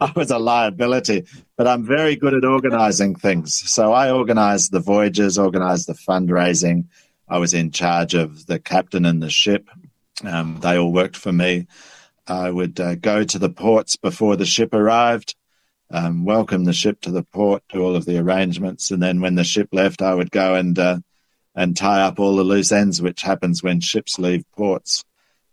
[0.00, 3.54] I was a liability, but I'm very good at organizing things.
[3.70, 6.86] So I organized the voyages, organized the fundraising.
[7.28, 9.68] I was in charge of the captain and the ship.
[10.24, 11.66] Um, they all worked for me.
[12.26, 15.36] I would uh, go to the ports before the ship arrived,
[15.90, 19.36] um, welcome the ship to the port, do all of the arrangements, and then when
[19.36, 20.98] the ship left, I would go and uh,
[21.54, 25.04] and tie up all the loose ends, which happens when ships leave ports.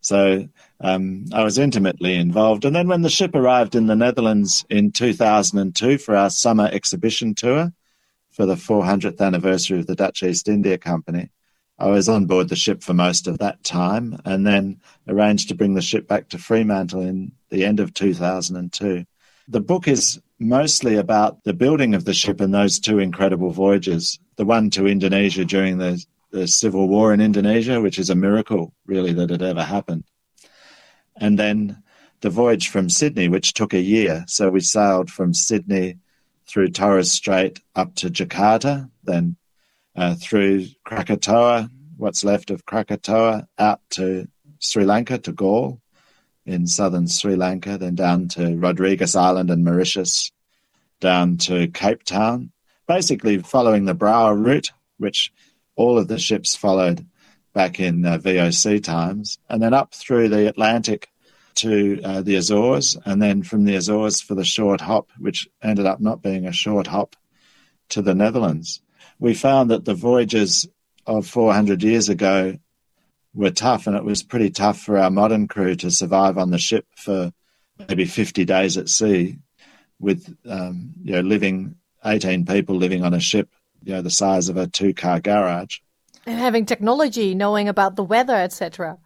[0.04, 0.48] So
[0.82, 2.66] um, I was intimately involved.
[2.66, 7.34] And then when the ship arrived in the Netherlands in 2002 for our summer exhibition
[7.34, 7.72] tour
[8.32, 11.30] for the 400th anniversary of the Dutch East India Company,
[11.80, 15.56] I was on board the ship for most of that time and then arranged to
[15.56, 19.06] bring the ship back to Fremantle in the end of 2002.
[19.48, 24.20] The book is mostly about the building of the ship and those two incredible voyages.
[24.36, 28.74] The one to Indonesia during the, the civil war in Indonesia, which is a miracle,
[28.88, 30.04] really, that it ever happened.
[31.16, 31.84] And then
[32.22, 34.26] the voyage from Sydney, which took a year.
[34.28, 36.00] So we sailed from Sydney
[36.48, 39.38] through Torres Strait up to Jakarta, then
[39.96, 44.28] uh, through Krakatoa, what's left of Krakatoa, out to
[44.60, 45.80] Sri Lanka, to Galle
[46.48, 50.32] in southern Sri Lanka, then down to Rodrigues Island and Mauritius,
[51.00, 52.52] down to Cape Town,
[52.88, 55.32] basically following the Brouwer route, which
[55.76, 57.06] all of the ships followed
[57.54, 61.10] back in uh, VOC times, and then up through the Atlantic
[61.56, 65.86] to uh, the Azores, and then from the Azores for the short hop, which ended
[65.86, 67.16] up not being a short hop,
[67.90, 68.82] to the Netherlands.
[69.20, 70.68] We found that the voyages
[71.06, 72.58] of 400 years ago
[73.34, 76.58] were tough, and it was pretty tough for our modern crew to survive on the
[76.58, 77.32] ship for
[77.88, 79.38] maybe 50 days at sea,
[80.00, 83.50] with um, you know living 18 people living on a ship,
[83.84, 85.80] you know the size of a two-car garage,
[86.26, 88.98] and having technology, knowing about the weather, etc.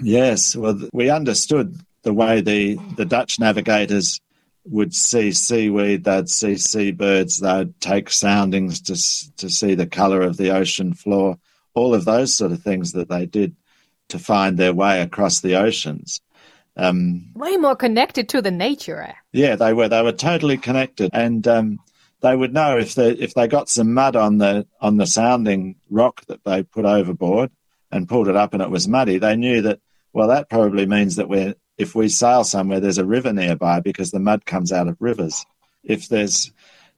[0.00, 4.20] Yes, well, we understood the way the the Dutch navigators
[4.64, 8.94] would see seaweed, they'd see seabirds, they'd take soundings to
[9.36, 11.38] to see the color of the ocean floor,
[11.74, 13.56] all of those sort of things that they did
[14.08, 16.20] to find their way across the oceans.
[16.76, 19.02] Um, Way more connected to the nature.
[19.02, 19.12] Eh?
[19.32, 19.88] Yeah, they were.
[19.88, 21.80] They were totally connected, and um,
[22.22, 25.76] they would know if they if they got some mud on the on the sounding
[25.90, 27.50] rock that they put overboard
[27.90, 29.18] and pulled it up and it was muddy.
[29.18, 29.80] They knew that.
[30.14, 34.10] Well, that probably means that we're if we sail somewhere, there's a river nearby because
[34.10, 35.44] the mud comes out of rivers.
[35.82, 36.52] If there's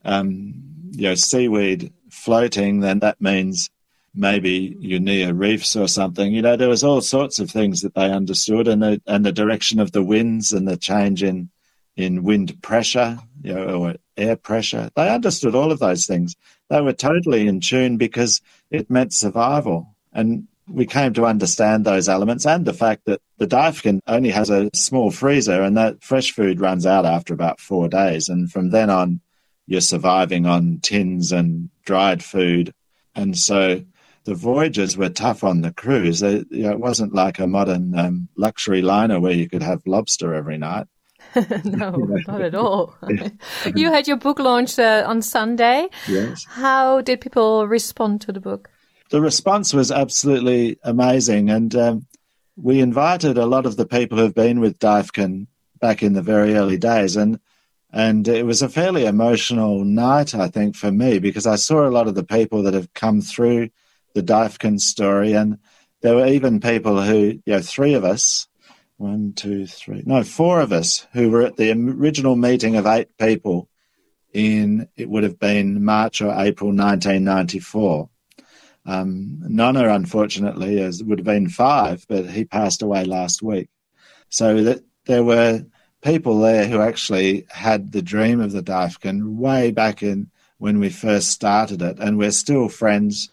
[0.04, 0.54] um,
[0.92, 3.70] you know seaweed floating, then that means
[4.14, 6.32] maybe you're near reefs or something.
[6.32, 9.32] You know, there was all sorts of things that they understood, and the and the
[9.32, 11.50] direction of the winds and the change in
[11.96, 14.90] in wind pressure, you know, or air pressure.
[14.96, 16.34] They understood all of those things.
[16.70, 18.40] They were totally in tune because
[18.70, 19.94] it meant survival.
[20.12, 24.48] And we came to understand those elements and the fact that the Duyfken only has
[24.48, 28.30] a small freezer and that fresh food runs out after about four days.
[28.30, 29.20] And from then on,
[29.66, 32.72] you're surviving on tins and dried food.
[33.14, 33.84] And so
[34.24, 36.22] the voyages were tough on the crews.
[36.22, 40.34] You know, it wasn't like a modern um, luxury liner where you could have lobster
[40.34, 40.86] every night.
[41.64, 41.90] no,
[42.26, 42.94] not at all.
[43.74, 45.88] you had your book launch uh, on Sunday.
[46.08, 46.44] Yes.
[46.48, 48.70] How did people respond to the book?
[49.10, 52.06] The response was absolutely amazing, and um,
[52.56, 55.46] we invited a lot of the people who've been with Duyfken
[55.80, 57.38] back in the very early days, and
[57.92, 61.90] and it was a fairly emotional night, I think, for me because I saw a
[61.90, 63.70] lot of the people that have come through
[64.14, 65.58] the Duyfken story, and
[66.00, 68.48] there were even people who, you know, three of us
[68.96, 73.16] one, two, three, no, four of us who were at the original meeting of eight
[73.18, 73.68] people
[74.32, 78.08] in, it would have been March or April 1994.
[78.86, 83.68] Um, Nonna, unfortunately, as would have been five, but he passed away last week.
[84.28, 85.64] So that there were
[86.02, 90.90] people there who actually had the dream of the Duyfken way back in when we
[90.90, 93.30] first started it, and we're still friends.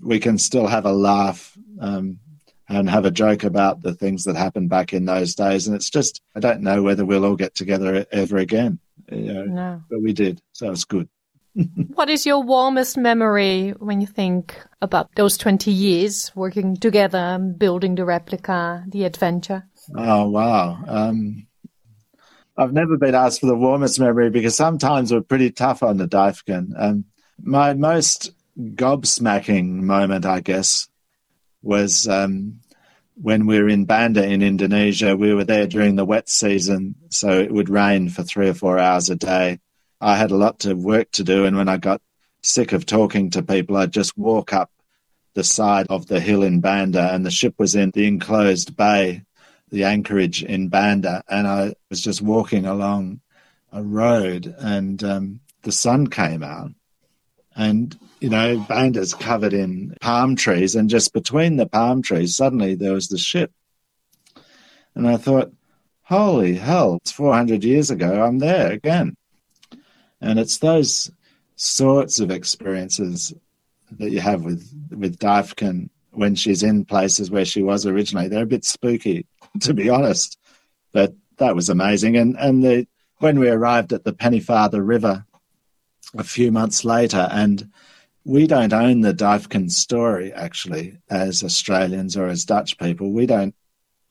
[0.00, 2.18] We can still have a laugh um,
[2.68, 5.66] and have a joke about the things that happened back in those days.
[5.66, 8.78] And it's just, I don't know whether we'll all get together ever again.
[9.10, 9.82] You know, no.
[9.90, 11.08] But we did, so it's good.
[11.94, 17.94] what is your warmest memory when you think about those 20 years working together, building
[17.94, 19.64] the replica, the adventure?
[19.96, 20.82] Oh, wow.
[20.86, 21.46] Um,
[22.56, 26.08] I've never been asked for the warmest memory because sometimes we're pretty tough on the
[26.08, 26.72] Duyfken.
[26.76, 27.04] Um,
[27.40, 30.88] my most gobsmacking moment, I guess,
[31.64, 32.60] was um,
[33.14, 35.16] when we were in Banda in Indonesia.
[35.16, 38.78] We were there during the wet season, so it would rain for three or four
[38.78, 39.60] hours a day.
[40.00, 42.02] I had a lot of work to do, and when I got
[42.42, 44.70] sick of talking to people, I'd just walk up
[45.34, 49.22] the side of the hill in Banda, and the ship was in the enclosed bay,
[49.70, 53.20] the anchorage in Banda, and I was just walking along
[53.72, 56.70] a road, and um, the sun came out,
[57.56, 62.74] and you know, Banda's covered in palm trees, and just between the palm trees, suddenly
[62.74, 63.52] there was the ship.
[64.94, 65.52] And I thought,
[66.04, 69.18] holy hell, it's 400 years ago, I'm there again.
[70.22, 71.10] And it's those
[71.56, 73.34] sorts of experiences
[73.98, 78.28] that you have with, with Duyfken when she's in places where she was originally.
[78.28, 79.26] They're a bit spooky,
[79.60, 80.38] to be honest.
[80.92, 82.16] But that was amazing.
[82.16, 82.86] And, and the,
[83.18, 85.26] when we arrived at the Pennefather River
[86.16, 87.70] a few months later, and
[88.24, 93.12] we don't own the Duyfken story actually as Australians or as Dutch people.
[93.12, 93.54] We don't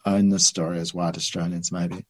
[0.06, 2.06] own the story as white Australians, maybe.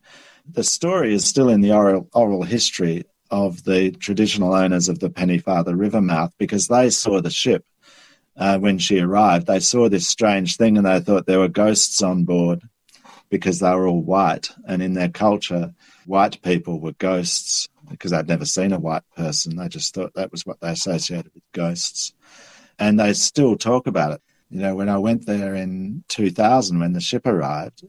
[0.49, 5.09] The story is still in the oral, oral history of the traditional owners of the
[5.09, 7.65] Pennefather River mouth because they saw the ship
[8.35, 9.47] uh, when she arrived.
[9.47, 12.61] They saw this strange thing and they thought there were ghosts on board
[13.29, 14.49] because they were all white.
[14.67, 15.73] And in their culture,
[16.05, 19.55] white people were ghosts because I'd never seen a white person.
[19.55, 22.13] They just thought that was what they associated with ghosts.
[22.79, 24.21] And they still talk about it.
[24.49, 27.85] You know, when I went there in 2000, when the ship arrived,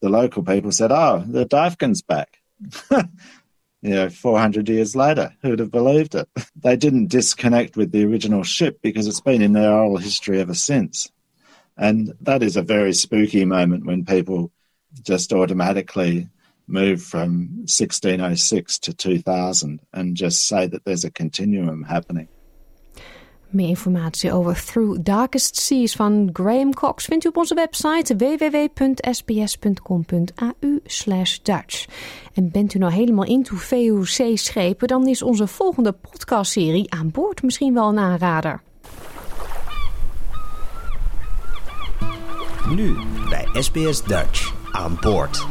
[0.00, 2.38] the local people said, Oh, the Duyfken's back.
[2.90, 6.28] you know, 400 years later, who'd have believed it?
[6.56, 10.54] They didn't disconnect with the original ship because it's been in their oral history ever
[10.54, 11.10] since.
[11.76, 14.52] And that is a very spooky moment when people
[15.02, 16.28] just automatically
[16.72, 22.28] move from 1606 to 2000 and just say that there's a continuum happening.
[23.52, 30.80] Meer informatie over Through Darkest Seas van Graham Cox vindt u op onze website www.sbs.com.au
[31.42, 31.86] Dutch.
[32.34, 37.74] En bent u nou helemaal into VOC-schepen, dan is onze volgende podcastserie aan boord misschien
[37.74, 38.62] wel een aanrader.
[42.68, 42.96] Nu
[43.28, 45.46] bij SBS Dutch aan boord.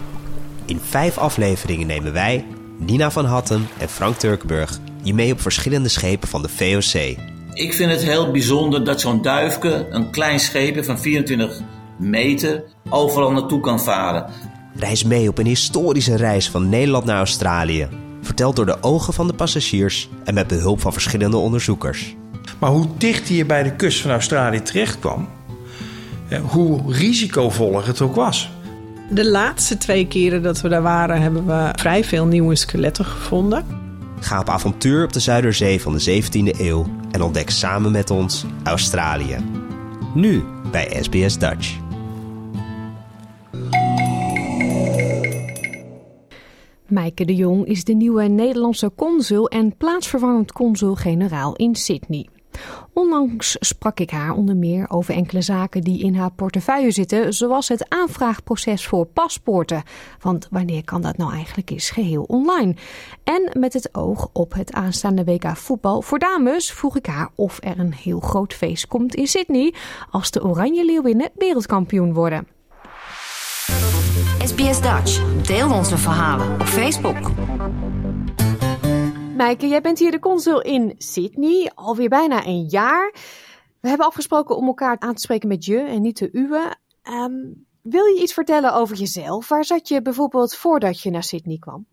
[0.71, 2.45] In vijf afleveringen nemen wij,
[2.77, 7.17] Nina van Hatten en Frank Turkenburg je mee op verschillende schepen van de VOC.
[7.53, 11.61] Ik vind het heel bijzonder dat zo'n duifke, een klein scheepje van 24
[11.99, 14.29] meter, overal naartoe kan varen.
[14.75, 17.87] Reis mee op een historische reis van Nederland naar Australië.
[18.21, 22.15] Verteld door de ogen van de passagiers en met behulp van verschillende onderzoekers.
[22.59, 25.29] Maar hoe dicht je bij de kust van Australië terecht kwam,
[26.41, 28.49] hoe risicovoller het ook was.
[29.13, 33.65] De laatste twee keren dat we daar waren, hebben we vrij veel nieuwe skeletten gevonden.
[34.19, 38.45] Ga op avontuur op de Zuiderzee van de 17e eeuw en ontdek samen met ons
[38.63, 39.37] Australië.
[40.13, 41.77] Nu bij SBS Dutch.
[46.87, 52.27] Mijke de Jong is de nieuwe Nederlandse consul en plaatsvervangend consul-generaal in Sydney.
[52.93, 57.67] Onlangs sprak ik haar onder meer over enkele zaken die in haar portefeuille zitten, zoals
[57.67, 59.83] het aanvraagproces voor paspoorten.
[60.19, 62.75] Want wanneer kan dat nou eigenlijk eens geheel online?
[63.23, 67.57] En met het oog op het aanstaande WK voetbal voor dames vroeg ik haar of
[67.61, 69.73] er een heel groot feest komt in Sydney
[70.09, 72.47] als de Oranje Leeuwinnen wereldkampioen worden.
[74.43, 75.41] SBS Dutch.
[75.41, 77.31] Deel onze verhalen op Facebook.
[79.41, 83.13] Mijke, jij bent hier de consul in Sydney, alweer bijna een jaar.
[83.79, 86.75] We hebben afgesproken om elkaar aan te spreken met je en niet de uwe.
[87.01, 87.33] Ehm,
[87.81, 89.47] wil je iets vertellen over jezelf?
[89.47, 91.85] Waar zat je bijvoorbeeld voordat je naar Sydney kwam?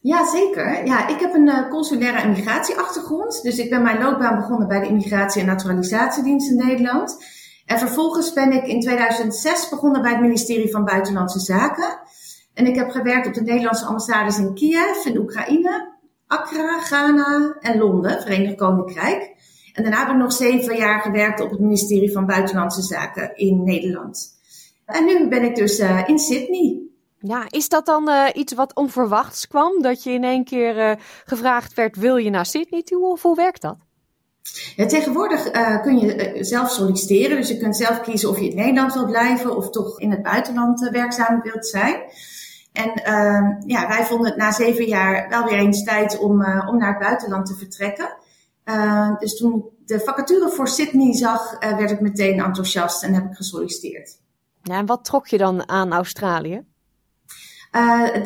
[0.00, 0.86] Ja, zeker.
[0.86, 3.42] Ja, ik heb een uh, consulaire immigratieachtergrond.
[3.42, 7.24] Dus ik ben mijn loopbaan begonnen bij de Immigratie- en Naturalisatiedienst in Nederland.
[7.66, 11.98] En vervolgens ben ik in 2006 begonnen bij het ministerie van Buitenlandse Zaken.
[12.54, 15.96] En ik heb gewerkt op de Nederlandse ambassades in Kiev, in Oekraïne,
[16.28, 19.36] Accra, Ghana en Londen, Verenigd Koninkrijk.
[19.72, 23.64] En daarna heb ik nog zeven jaar gewerkt op het ministerie van Buitenlandse Zaken in
[23.64, 24.36] Nederland.
[24.84, 26.78] En nu ben ik dus uh, in Sydney.
[27.18, 29.82] Ja, is dat dan uh, iets wat onverwachts kwam?
[29.82, 30.92] Dat je in één keer uh,
[31.24, 33.06] gevraagd werd, wil je naar Sydney toe?
[33.06, 33.76] Of hoe werkt dat?
[34.76, 37.36] Ja, tegenwoordig uh, kun je zelf solliciteren.
[37.36, 40.22] Dus je kunt zelf kiezen of je in Nederland wilt blijven of toch in het
[40.22, 42.02] buitenland werkzaam wilt zijn.
[42.78, 46.68] En uh, ja, wij vonden het na zeven jaar wel weer eens tijd om, uh,
[46.68, 48.16] om naar het buitenland te vertrekken.
[48.64, 53.24] Uh, dus toen ik de vacature voor Sydney zag, werd ik meteen enthousiast en heb
[53.24, 54.18] ik gesolliciteerd.
[54.62, 56.66] Ja, en wat trok je dan aan Australië?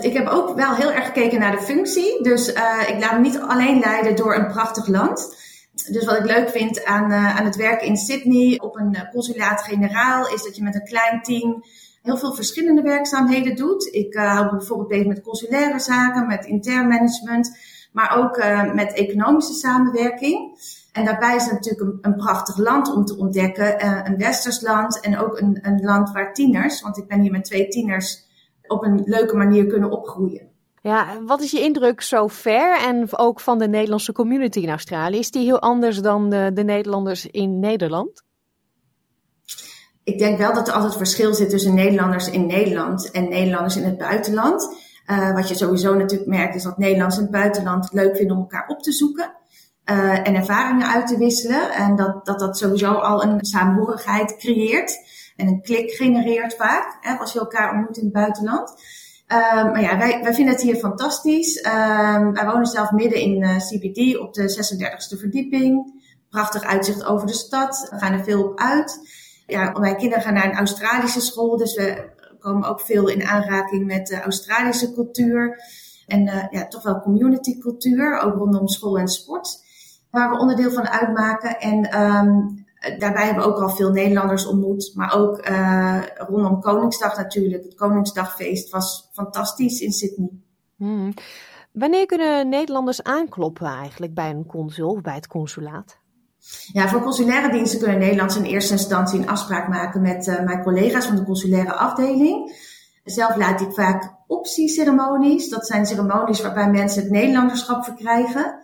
[0.00, 2.22] ik heb ook wel heel erg gekeken naar de functie.
[2.22, 2.48] Dus
[2.86, 5.36] ik laat me niet alleen leiden door een prachtig land.
[5.90, 10.42] Dus wat ik leuk vind aan, aan het werken in Sydney op een consulaat-generaal, is
[10.42, 11.64] dat je met een klein team
[12.02, 13.94] heel veel verschillende werkzaamheden doet.
[13.94, 17.58] Ik uh, hou bijvoorbeeld bezig met consulaire zaken, met intern management,
[17.92, 20.58] maar ook uh, met economische samenwerking.
[20.92, 23.84] En daarbij is het natuurlijk een, prachtig land om te ontdekken.
[23.84, 27.30] Uh, een westers land en ook een, een land waar tieners, want ik ben hier
[27.30, 28.30] met twee tieners,
[28.66, 30.50] op een leuke manier kunnen opgroeien.
[30.82, 35.18] Ja, wat is je indruk zo ver en ook van de Nederlandse community in Australië?
[35.18, 38.22] Is die heel anders dan de Nederlanders in Nederland?
[40.04, 43.84] Ik denk wel dat er altijd verschil zit tussen Nederlanders in Nederland en Nederlanders in
[43.84, 44.76] het buitenland.
[45.06, 48.42] Uh, wat je sowieso natuurlijk merkt is dat Nederlanders in het buitenland leuk vinden om
[48.42, 49.32] elkaar op te zoeken.
[49.90, 51.72] Uh, en ervaringen uit te wisselen.
[51.72, 54.98] En dat, dat dat sowieso al een saamhorigheid creëert.
[55.36, 58.74] En een klik genereert vaak, hè, als je elkaar ontmoet in het buitenland.
[59.28, 61.60] Uh, maar ja, wij, wij vinden het hier fantastisch.
[62.32, 64.74] wij wonen zelf midden in CBD op de
[65.14, 66.00] 36e verdieping.
[66.30, 67.88] Prachtig uitzicht over de stad.
[67.90, 69.00] We gaan er veel op uit
[69.52, 73.86] ja, mijn kinderen gaan naar een Australische school, dus we komen ook veel in aanraking
[73.86, 75.62] met de Australische cultuur.
[76.06, 79.64] En uh, ja, toch wel community cultuur, ook rondom school en sport,
[80.10, 81.60] waar we onderdeel van uitmaken.
[81.60, 82.64] En um,
[82.98, 87.64] daarbij hebben we ook al veel Nederlanders ontmoet, maar ook uh, rondom Koningsdag natuurlijk.
[87.64, 90.30] Het Koningsdagfeest was fantastisch in Sydney.
[90.76, 91.14] Hmm.
[91.72, 96.00] Wanneer kunnen Nederlanders aankloppen eigenlijk bij een consul of bij het consulaat?
[96.72, 100.62] Ja, voor consulaire diensten kunnen Nederlanders in eerste instantie een afspraak maken met uh, mijn
[100.62, 102.56] collega's van de consulaire afdeling.
[103.04, 105.48] Zelf leid ik vaak optieceremonies.
[105.48, 108.60] Dat zijn ceremonies waarbij mensen het Nederlanderschap verkrijgen.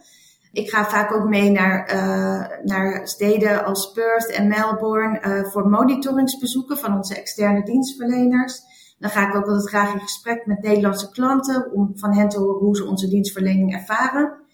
[0.53, 5.69] Ik ga vaak ook mee naar, uh, naar steden als Perth en Melbourne uh, voor
[5.69, 8.61] monitoringsbezoeken van onze externe dienstverleners.
[8.99, 12.39] Dan ga ik ook altijd graag in gesprek met Nederlandse klanten om van hen te
[12.39, 14.47] horen hoe ze onze dienstverlening ervaren.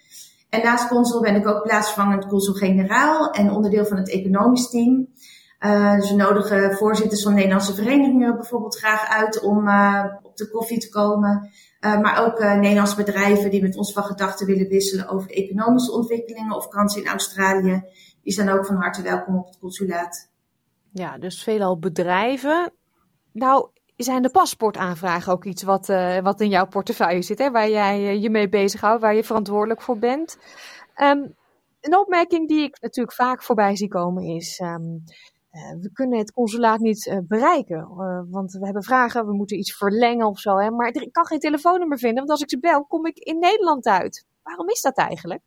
[0.55, 5.09] En naast consul ben ik ook plaatsvervangend consul-generaal en onderdeel van het economisch team.
[5.61, 10.79] Uh, dus nodigen voorzitters van Nederlandse verenigingen bijvoorbeeld graag uit om uh, op de koffie
[10.79, 11.51] te komen.
[11.81, 15.93] Uh, maar ook Nederlandse bedrijven die met ons van gedachten willen wisselen over de economische
[15.93, 17.83] ontwikkelingen of kansen in Australië.
[18.23, 20.31] Die zijn ook van harte welkom op het consulaat.
[20.93, 22.73] Ja, dus veelal bedrijven.
[23.33, 27.51] Nou, zijn de paspoortaanvragen ook iets wat, uh, wat in jouw portefeuille zit, hè?
[27.51, 30.39] waar jij je mee bezighoudt, waar je verantwoordelijk voor bent.
[30.97, 31.35] Um,
[31.81, 34.61] een opmerking die ik natuurlijk vaak voorbij zie komen is.
[34.61, 35.05] Um,
[35.53, 37.89] uh, we kunnen het consulaat niet bereiken.
[38.31, 40.57] Want we hebben vragen, we moeten iets verlengen of zo.
[40.57, 40.71] Hè?
[40.71, 43.87] Maar ik kan geen telefoonnummer vinden, want als ik ze bel, kom ik in Nederland
[43.87, 44.27] uit.
[44.43, 45.43] Waarom is dat eigenlijk?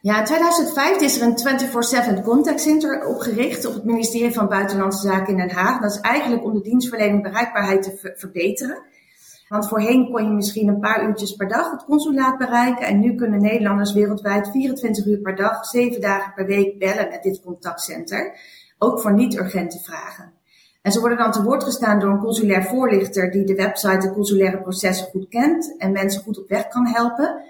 [0.00, 5.06] Ja, in 2005 is er een 24-7 contact center opgericht op het ministerie van Buitenlandse
[5.06, 5.80] Zaken in Den Haag.
[5.80, 8.82] Dat is eigenlijk om de dienstverlening bereikbaarheid te ver verbeteren.
[9.48, 12.86] Want voorheen kon je misschien een paar uurtjes per dag het consulaat bereiken.
[12.86, 17.22] En nu kunnen Nederlanders wereldwijd 24 uur per dag, 7 dagen per week bellen met
[17.22, 18.38] dit contactcenter.
[18.78, 20.32] Ook voor niet-urgente vragen.
[20.82, 24.12] En ze worden dan te woord gestaan door een consulair voorlichter die de website en
[24.12, 27.42] consulaire processen goed kent en mensen goed op weg kan helpen.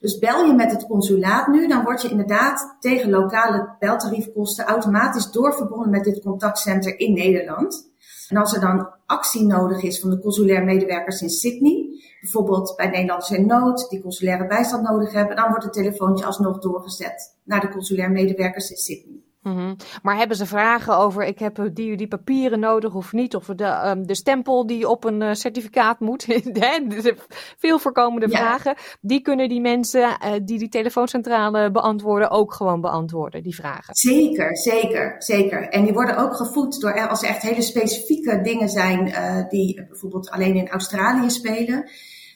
[0.00, 5.30] Dus bel je met het consulaat nu, dan word je inderdaad tegen lokale beltariefkosten automatisch
[5.30, 7.90] doorverbonden met dit contactcenter in Nederland.
[8.28, 12.86] En als er dan actie nodig is van de consulair medewerkers in Sydney, bijvoorbeeld bij
[12.86, 17.60] Nederlanders in nood die consulaire bijstand nodig hebben, dan wordt het telefoontje alsnog doorgezet naar
[17.60, 19.22] de consulair medewerkers in Sydney.
[19.42, 19.76] Mm -hmm.
[20.02, 23.34] Maar hebben ze vragen over, ik heb die, die papieren nodig of niet?
[23.34, 26.26] Of de, um, de stempel die op een uh, certificaat moet?
[27.58, 28.36] Veel voorkomende ja.
[28.36, 28.74] vragen.
[29.00, 33.94] Die kunnen die mensen uh, die die telefooncentrale beantwoorden ook gewoon beantwoorden, die vragen.
[33.94, 35.68] Zeker, zeker, zeker.
[35.68, 39.84] En die worden ook gevoed door, als er echt hele specifieke dingen zijn uh, die
[39.88, 41.90] bijvoorbeeld alleen in Australië spelen,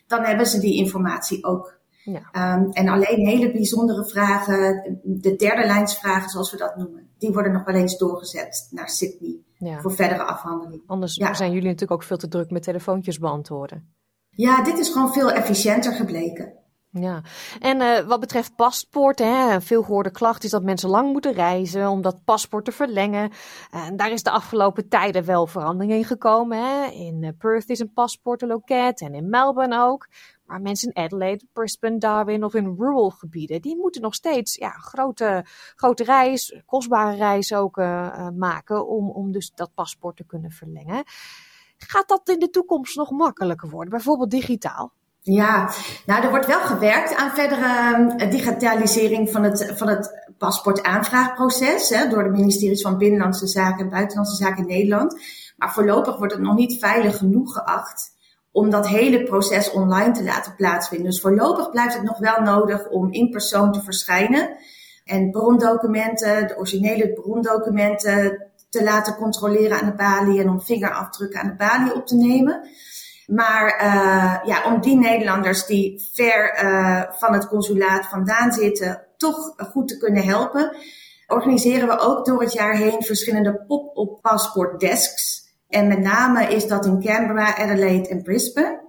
[0.07, 1.74] dan hebben ze die informatie ook.
[2.05, 2.55] Ja.
[2.57, 7.53] Um, en alleen hele bijzondere vragen, de derde lijnsvragen zoals we dat noemen, die worden
[7.53, 9.81] nog wel eens doorgezet naar Sydney ja.
[9.81, 10.83] voor verdere afhandeling.
[10.87, 11.35] Anders ja.
[11.35, 13.95] zijn jullie natuurlijk ook veel te druk met telefoontjes beantwoorden.
[14.31, 16.53] Ja, dit is gewoon veel efficiënter gebleken.
[16.91, 17.23] Ja,
[17.61, 21.33] en uh, wat betreft paspoorten, hè, een veel gehoorde klacht is dat mensen lang moeten
[21.33, 23.31] reizen om dat paspoort te verlengen.
[23.71, 26.59] En daar is de afgelopen tijden wel verandering in gekomen.
[26.59, 26.91] Hè.
[26.91, 30.09] In Perth is een paspoortenloket en in Melbourne ook.
[30.55, 34.71] Maar mensen in Adelaide, Brisbane, Darwin of in rural gebieden, die moeten nog steeds ja,
[34.71, 35.45] grote,
[35.77, 40.51] grote reis, kostbare reis ook uh, uh, maken om, om dus dat paspoort te kunnen
[40.51, 41.05] verlengen.
[41.77, 44.93] Gaat dat in de toekomst nog makkelijker worden, bijvoorbeeld digitaal?
[45.21, 45.71] Ja,
[46.07, 52.09] nou er wordt wel gewerkt aan verdere uh, digitalisering van het, van het paspoortaanvraagproces hè,
[52.09, 55.21] door de ministeries van Binnenlandse Zaken en Buitenlandse Zaken in Nederland.
[55.57, 58.14] Maar voorlopig wordt het nog niet veilig genoeg geacht
[58.55, 61.11] om dat hele proces online te laten plaatsvinden.
[61.11, 64.57] Dus voorlopig blijft het nog wel nodig om in persoon te verschijnen
[65.05, 71.49] en brondocumenten, de originele brondocumenten te laten controleren aan de balie en om vingerafdrukken aan
[71.49, 72.69] de balie op te nemen.
[73.27, 79.55] Maar uh, ja, om die Nederlanders die ver uh, van het consulaat vandaan zitten, toch
[79.57, 80.77] goed te kunnen helpen,
[81.27, 85.44] organiseren we ook door het jaar heen verschillende pop-up paspoortdesks.
[85.75, 88.83] En met name is dat in Canberra, Adelaide en Brisbane.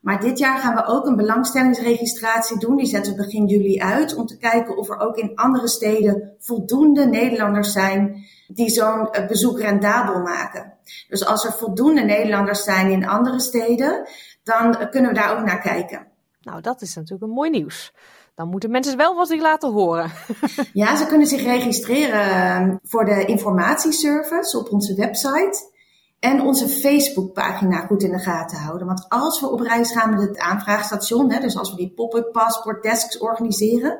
[0.00, 2.76] Maar dit jaar gaan we ook een belangstellingsregistratie doen.
[2.76, 6.34] Die zetten we begin juli uit om te kijken of er ook in andere steden
[6.38, 10.72] voldoende Nederlanders zijn die zo'n bezoek rendabel maken.
[11.08, 14.08] Dus als er voldoende Nederlanders zijn in andere steden,
[14.42, 16.06] dan kunnen we daar ook naar kijken.
[16.40, 17.92] Nou, dat is natuurlijk een mooi nieuws.
[18.34, 20.10] Dan moeten mensen wel wat zich laten horen.
[20.72, 25.76] ja, ze kunnen zich registreren voor de informatieservice op onze website.
[26.18, 28.86] En onze Facebookpagina goed in de gaten houden.
[28.86, 32.32] Want als we op reis gaan met het aanvraagstation, hè, dus als we die pop-up
[32.32, 33.98] passport desks organiseren,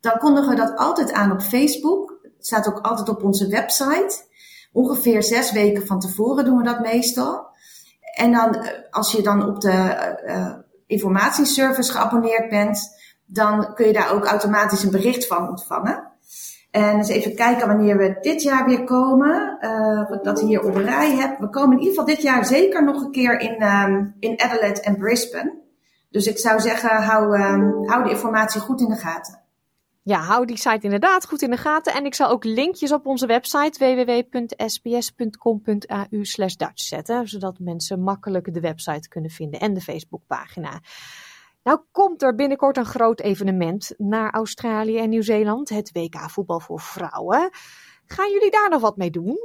[0.00, 2.18] dan kondigen we dat altijd aan op Facebook.
[2.22, 4.24] Het staat ook altijd op onze website.
[4.72, 7.46] Ongeveer zes weken van tevoren doen we dat meestal.
[8.14, 10.54] En dan, als je dan op de uh,
[10.86, 12.88] informatieservice geabonneerd bent,
[13.26, 16.12] dan kun je daar ook automatisch een bericht van ontvangen.
[16.74, 19.58] En eens even kijken wanneer we dit jaar weer komen.
[19.60, 21.38] Uh, dat hier op rij heb.
[21.38, 24.80] We komen in ieder geval dit jaar zeker nog een keer in, um, in Adelaide
[24.80, 25.62] en Brisbane.
[26.10, 29.42] Dus ik zou zeggen, hou, um, hou de informatie goed in de gaten.
[30.02, 31.92] Ja, hou die site inderdaad goed in de gaten.
[31.92, 36.06] En ik zal ook linkjes op onze website www.sbs.com.au
[36.56, 37.28] Dutch zetten.
[37.28, 40.80] Zodat mensen makkelijk de website kunnen vinden en de Facebookpagina.
[41.64, 46.80] Nou komt er binnenkort een groot evenement naar Australië en Nieuw-Zeeland, het WK voetbal voor
[46.80, 47.50] vrouwen.
[48.06, 49.38] Gaan jullie daar nog wat mee doen?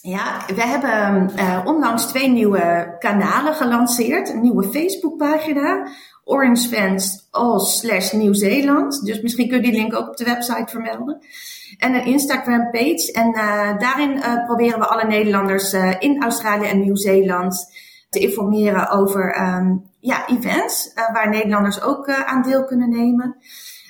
[0.00, 4.28] Ja, we hebben uh, onlangs twee nieuwe kanalen gelanceerd.
[4.28, 5.88] Een nieuwe Facebookpagina,
[6.24, 9.04] Orange Fans All slash Nieuw-Zeeland.
[9.04, 11.18] Dus misschien kun je die link ook op de website vermelden.
[11.76, 13.12] En een Instagram page.
[13.12, 17.84] En uh, daarin uh, proberen we alle Nederlanders in Australië en Nieuw-Zeeland
[18.16, 23.36] te informeren over um, ja, events uh, waar Nederlanders ook uh, aan deel kunnen nemen.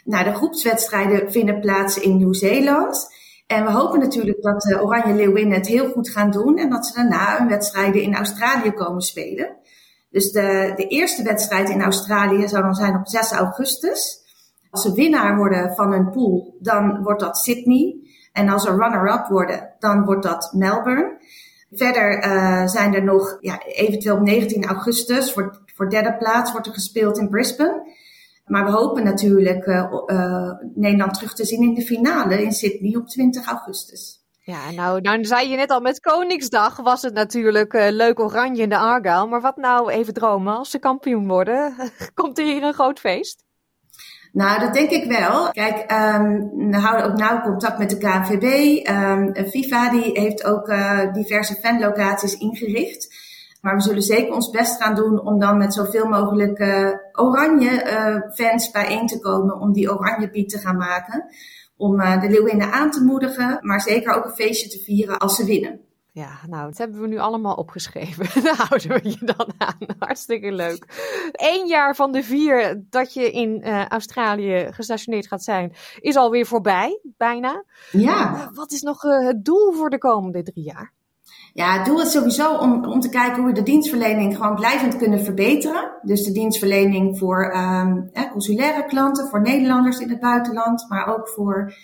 [0.04, 3.14] Nou, de groepswedstrijden vinden plaats in Nieuw-Zeeland.
[3.46, 6.86] En we hopen natuurlijk dat de Oranje Leeuwinnen het heel goed gaan doen en dat
[6.86, 9.56] ze daarna hun wedstrijden in Australië komen spelen.
[10.10, 14.24] Dus de, de eerste wedstrijd in Australië zou dan zijn op 6 augustus.
[14.70, 17.96] Als ze winnaar worden van hun pool, dan wordt dat Sydney.
[18.32, 21.16] En als ze runner-up worden, dan wordt dat Melbourne.
[21.70, 26.66] Verder uh, zijn er nog, ja, eventueel op 19 augustus, voor, voor derde plaats wordt
[26.66, 27.94] er gespeeld in Brisbane.
[28.44, 32.96] Maar we hopen natuurlijk uh, uh, Nederland terug te zien in de finale in Sydney
[32.96, 34.24] op 20 augustus.
[34.42, 38.68] Ja, nou, nou zei je net al, met Koningsdag was het natuurlijk leuk oranje in
[38.68, 39.26] de Argyle.
[39.26, 41.74] Maar wat nou even dromen, als ze kampioen worden,
[42.14, 43.45] komt er hier een groot feest?
[44.36, 45.50] Nou, dat denk ik wel.
[45.50, 48.44] Kijk, um, we houden ook nauw contact met de KNVB.
[48.88, 53.14] Um, ehm, FIFA die heeft ook uh, diverse fanlocaties ingericht.
[53.60, 57.84] Maar we zullen zeker ons best gaan doen om dan met zoveel mogelijk uh, oranje
[57.84, 59.60] uh, fans bijeen te komen.
[59.60, 61.24] Om die oranje piek te gaan maken.
[61.76, 65.44] Om de Leeuwinnen aan te moedigen, maar zeker ook een feestje te vieren als ze
[65.44, 65.85] winnen.
[66.16, 68.26] Ja, nou, dat hebben we nu allemaal opgeschreven.
[68.44, 69.96] Daar houden we je dan aan.
[69.98, 70.84] Hartstikke leuk.
[71.32, 76.46] Eén jaar van de vier dat je in uh, Australië gestationeerd gaat zijn, is alweer
[76.46, 77.64] voorbij, bijna.
[77.90, 78.34] Ja.
[78.34, 80.92] Uh, wat is nog uh, het doel voor de komende drie jaar?
[81.52, 84.96] Ja, het doel is sowieso om, om te kijken hoe we de dienstverlening gewoon blijvend
[84.96, 85.98] kunnen verbeteren.
[86.02, 91.74] Dus de dienstverlening voor um, consulaire klanten, voor Nederlanders in het buitenland, maar ook voor,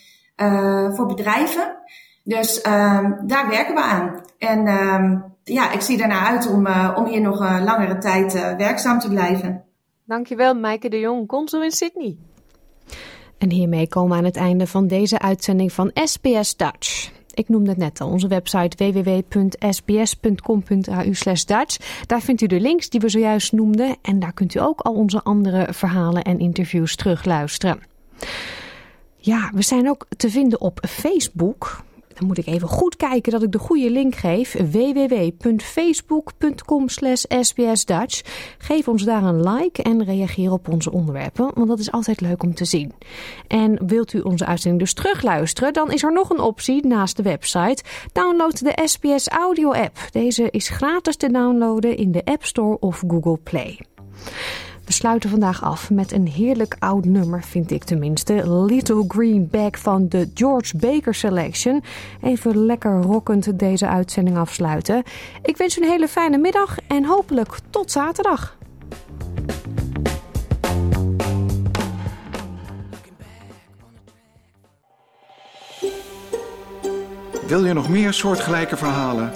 [0.95, 1.80] voor bedrijven.
[2.24, 4.20] Dus um, daar werken we aan.
[4.38, 8.34] En um, ja, ik zie ernaar uit om, uh, om hier nog een langere tijd
[8.34, 9.64] uh, werkzaam te blijven.
[10.04, 12.16] Dankjewel, Maaike de Jong, consul in Sydney.
[13.38, 17.10] En hiermee komen we aan het einde van deze uitzending van SBS Dutch.
[17.34, 21.12] Ik noemde het net al, onze website www.sbs.com.au
[21.46, 22.04] Dutch.
[22.06, 24.94] Daar vindt u de links die we zojuist noemden en daar kunt u ook al
[24.94, 27.80] onze andere verhalen en interviews terugluisteren.
[29.16, 31.82] Ja, we zijn ook te vinden op Facebook.
[32.22, 34.52] Dan moet ik even goed kijken dat ik de goede link geef.
[34.52, 38.22] www.facebook.com sbsdutch.
[38.58, 42.42] Geef ons daar een like en reageer op onze onderwerpen, want dat is altijd leuk
[42.42, 42.92] om te zien.
[43.48, 47.22] En wilt u onze uitzending dus terugluisteren, dan is er nog een optie naast de
[47.22, 47.82] website.
[48.12, 49.98] Download de SBS Audio app.
[50.10, 53.80] Deze is gratis te downloaden in de App Store of Google Play.
[54.85, 58.51] We sluiten vandaag af met een heerlijk oud nummer, vind ik tenminste.
[58.51, 61.83] Little Green Bag van de George Baker Selection.
[62.22, 65.03] Even lekker rockend deze uitzending afsluiten.
[65.43, 68.57] Ik wens u een hele fijne middag en hopelijk tot zaterdag.
[77.47, 79.33] Wil je nog meer soortgelijke verhalen?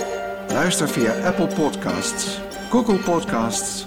[0.49, 2.41] Luister via Apple Podcasts,
[2.71, 3.87] Google Podcasts,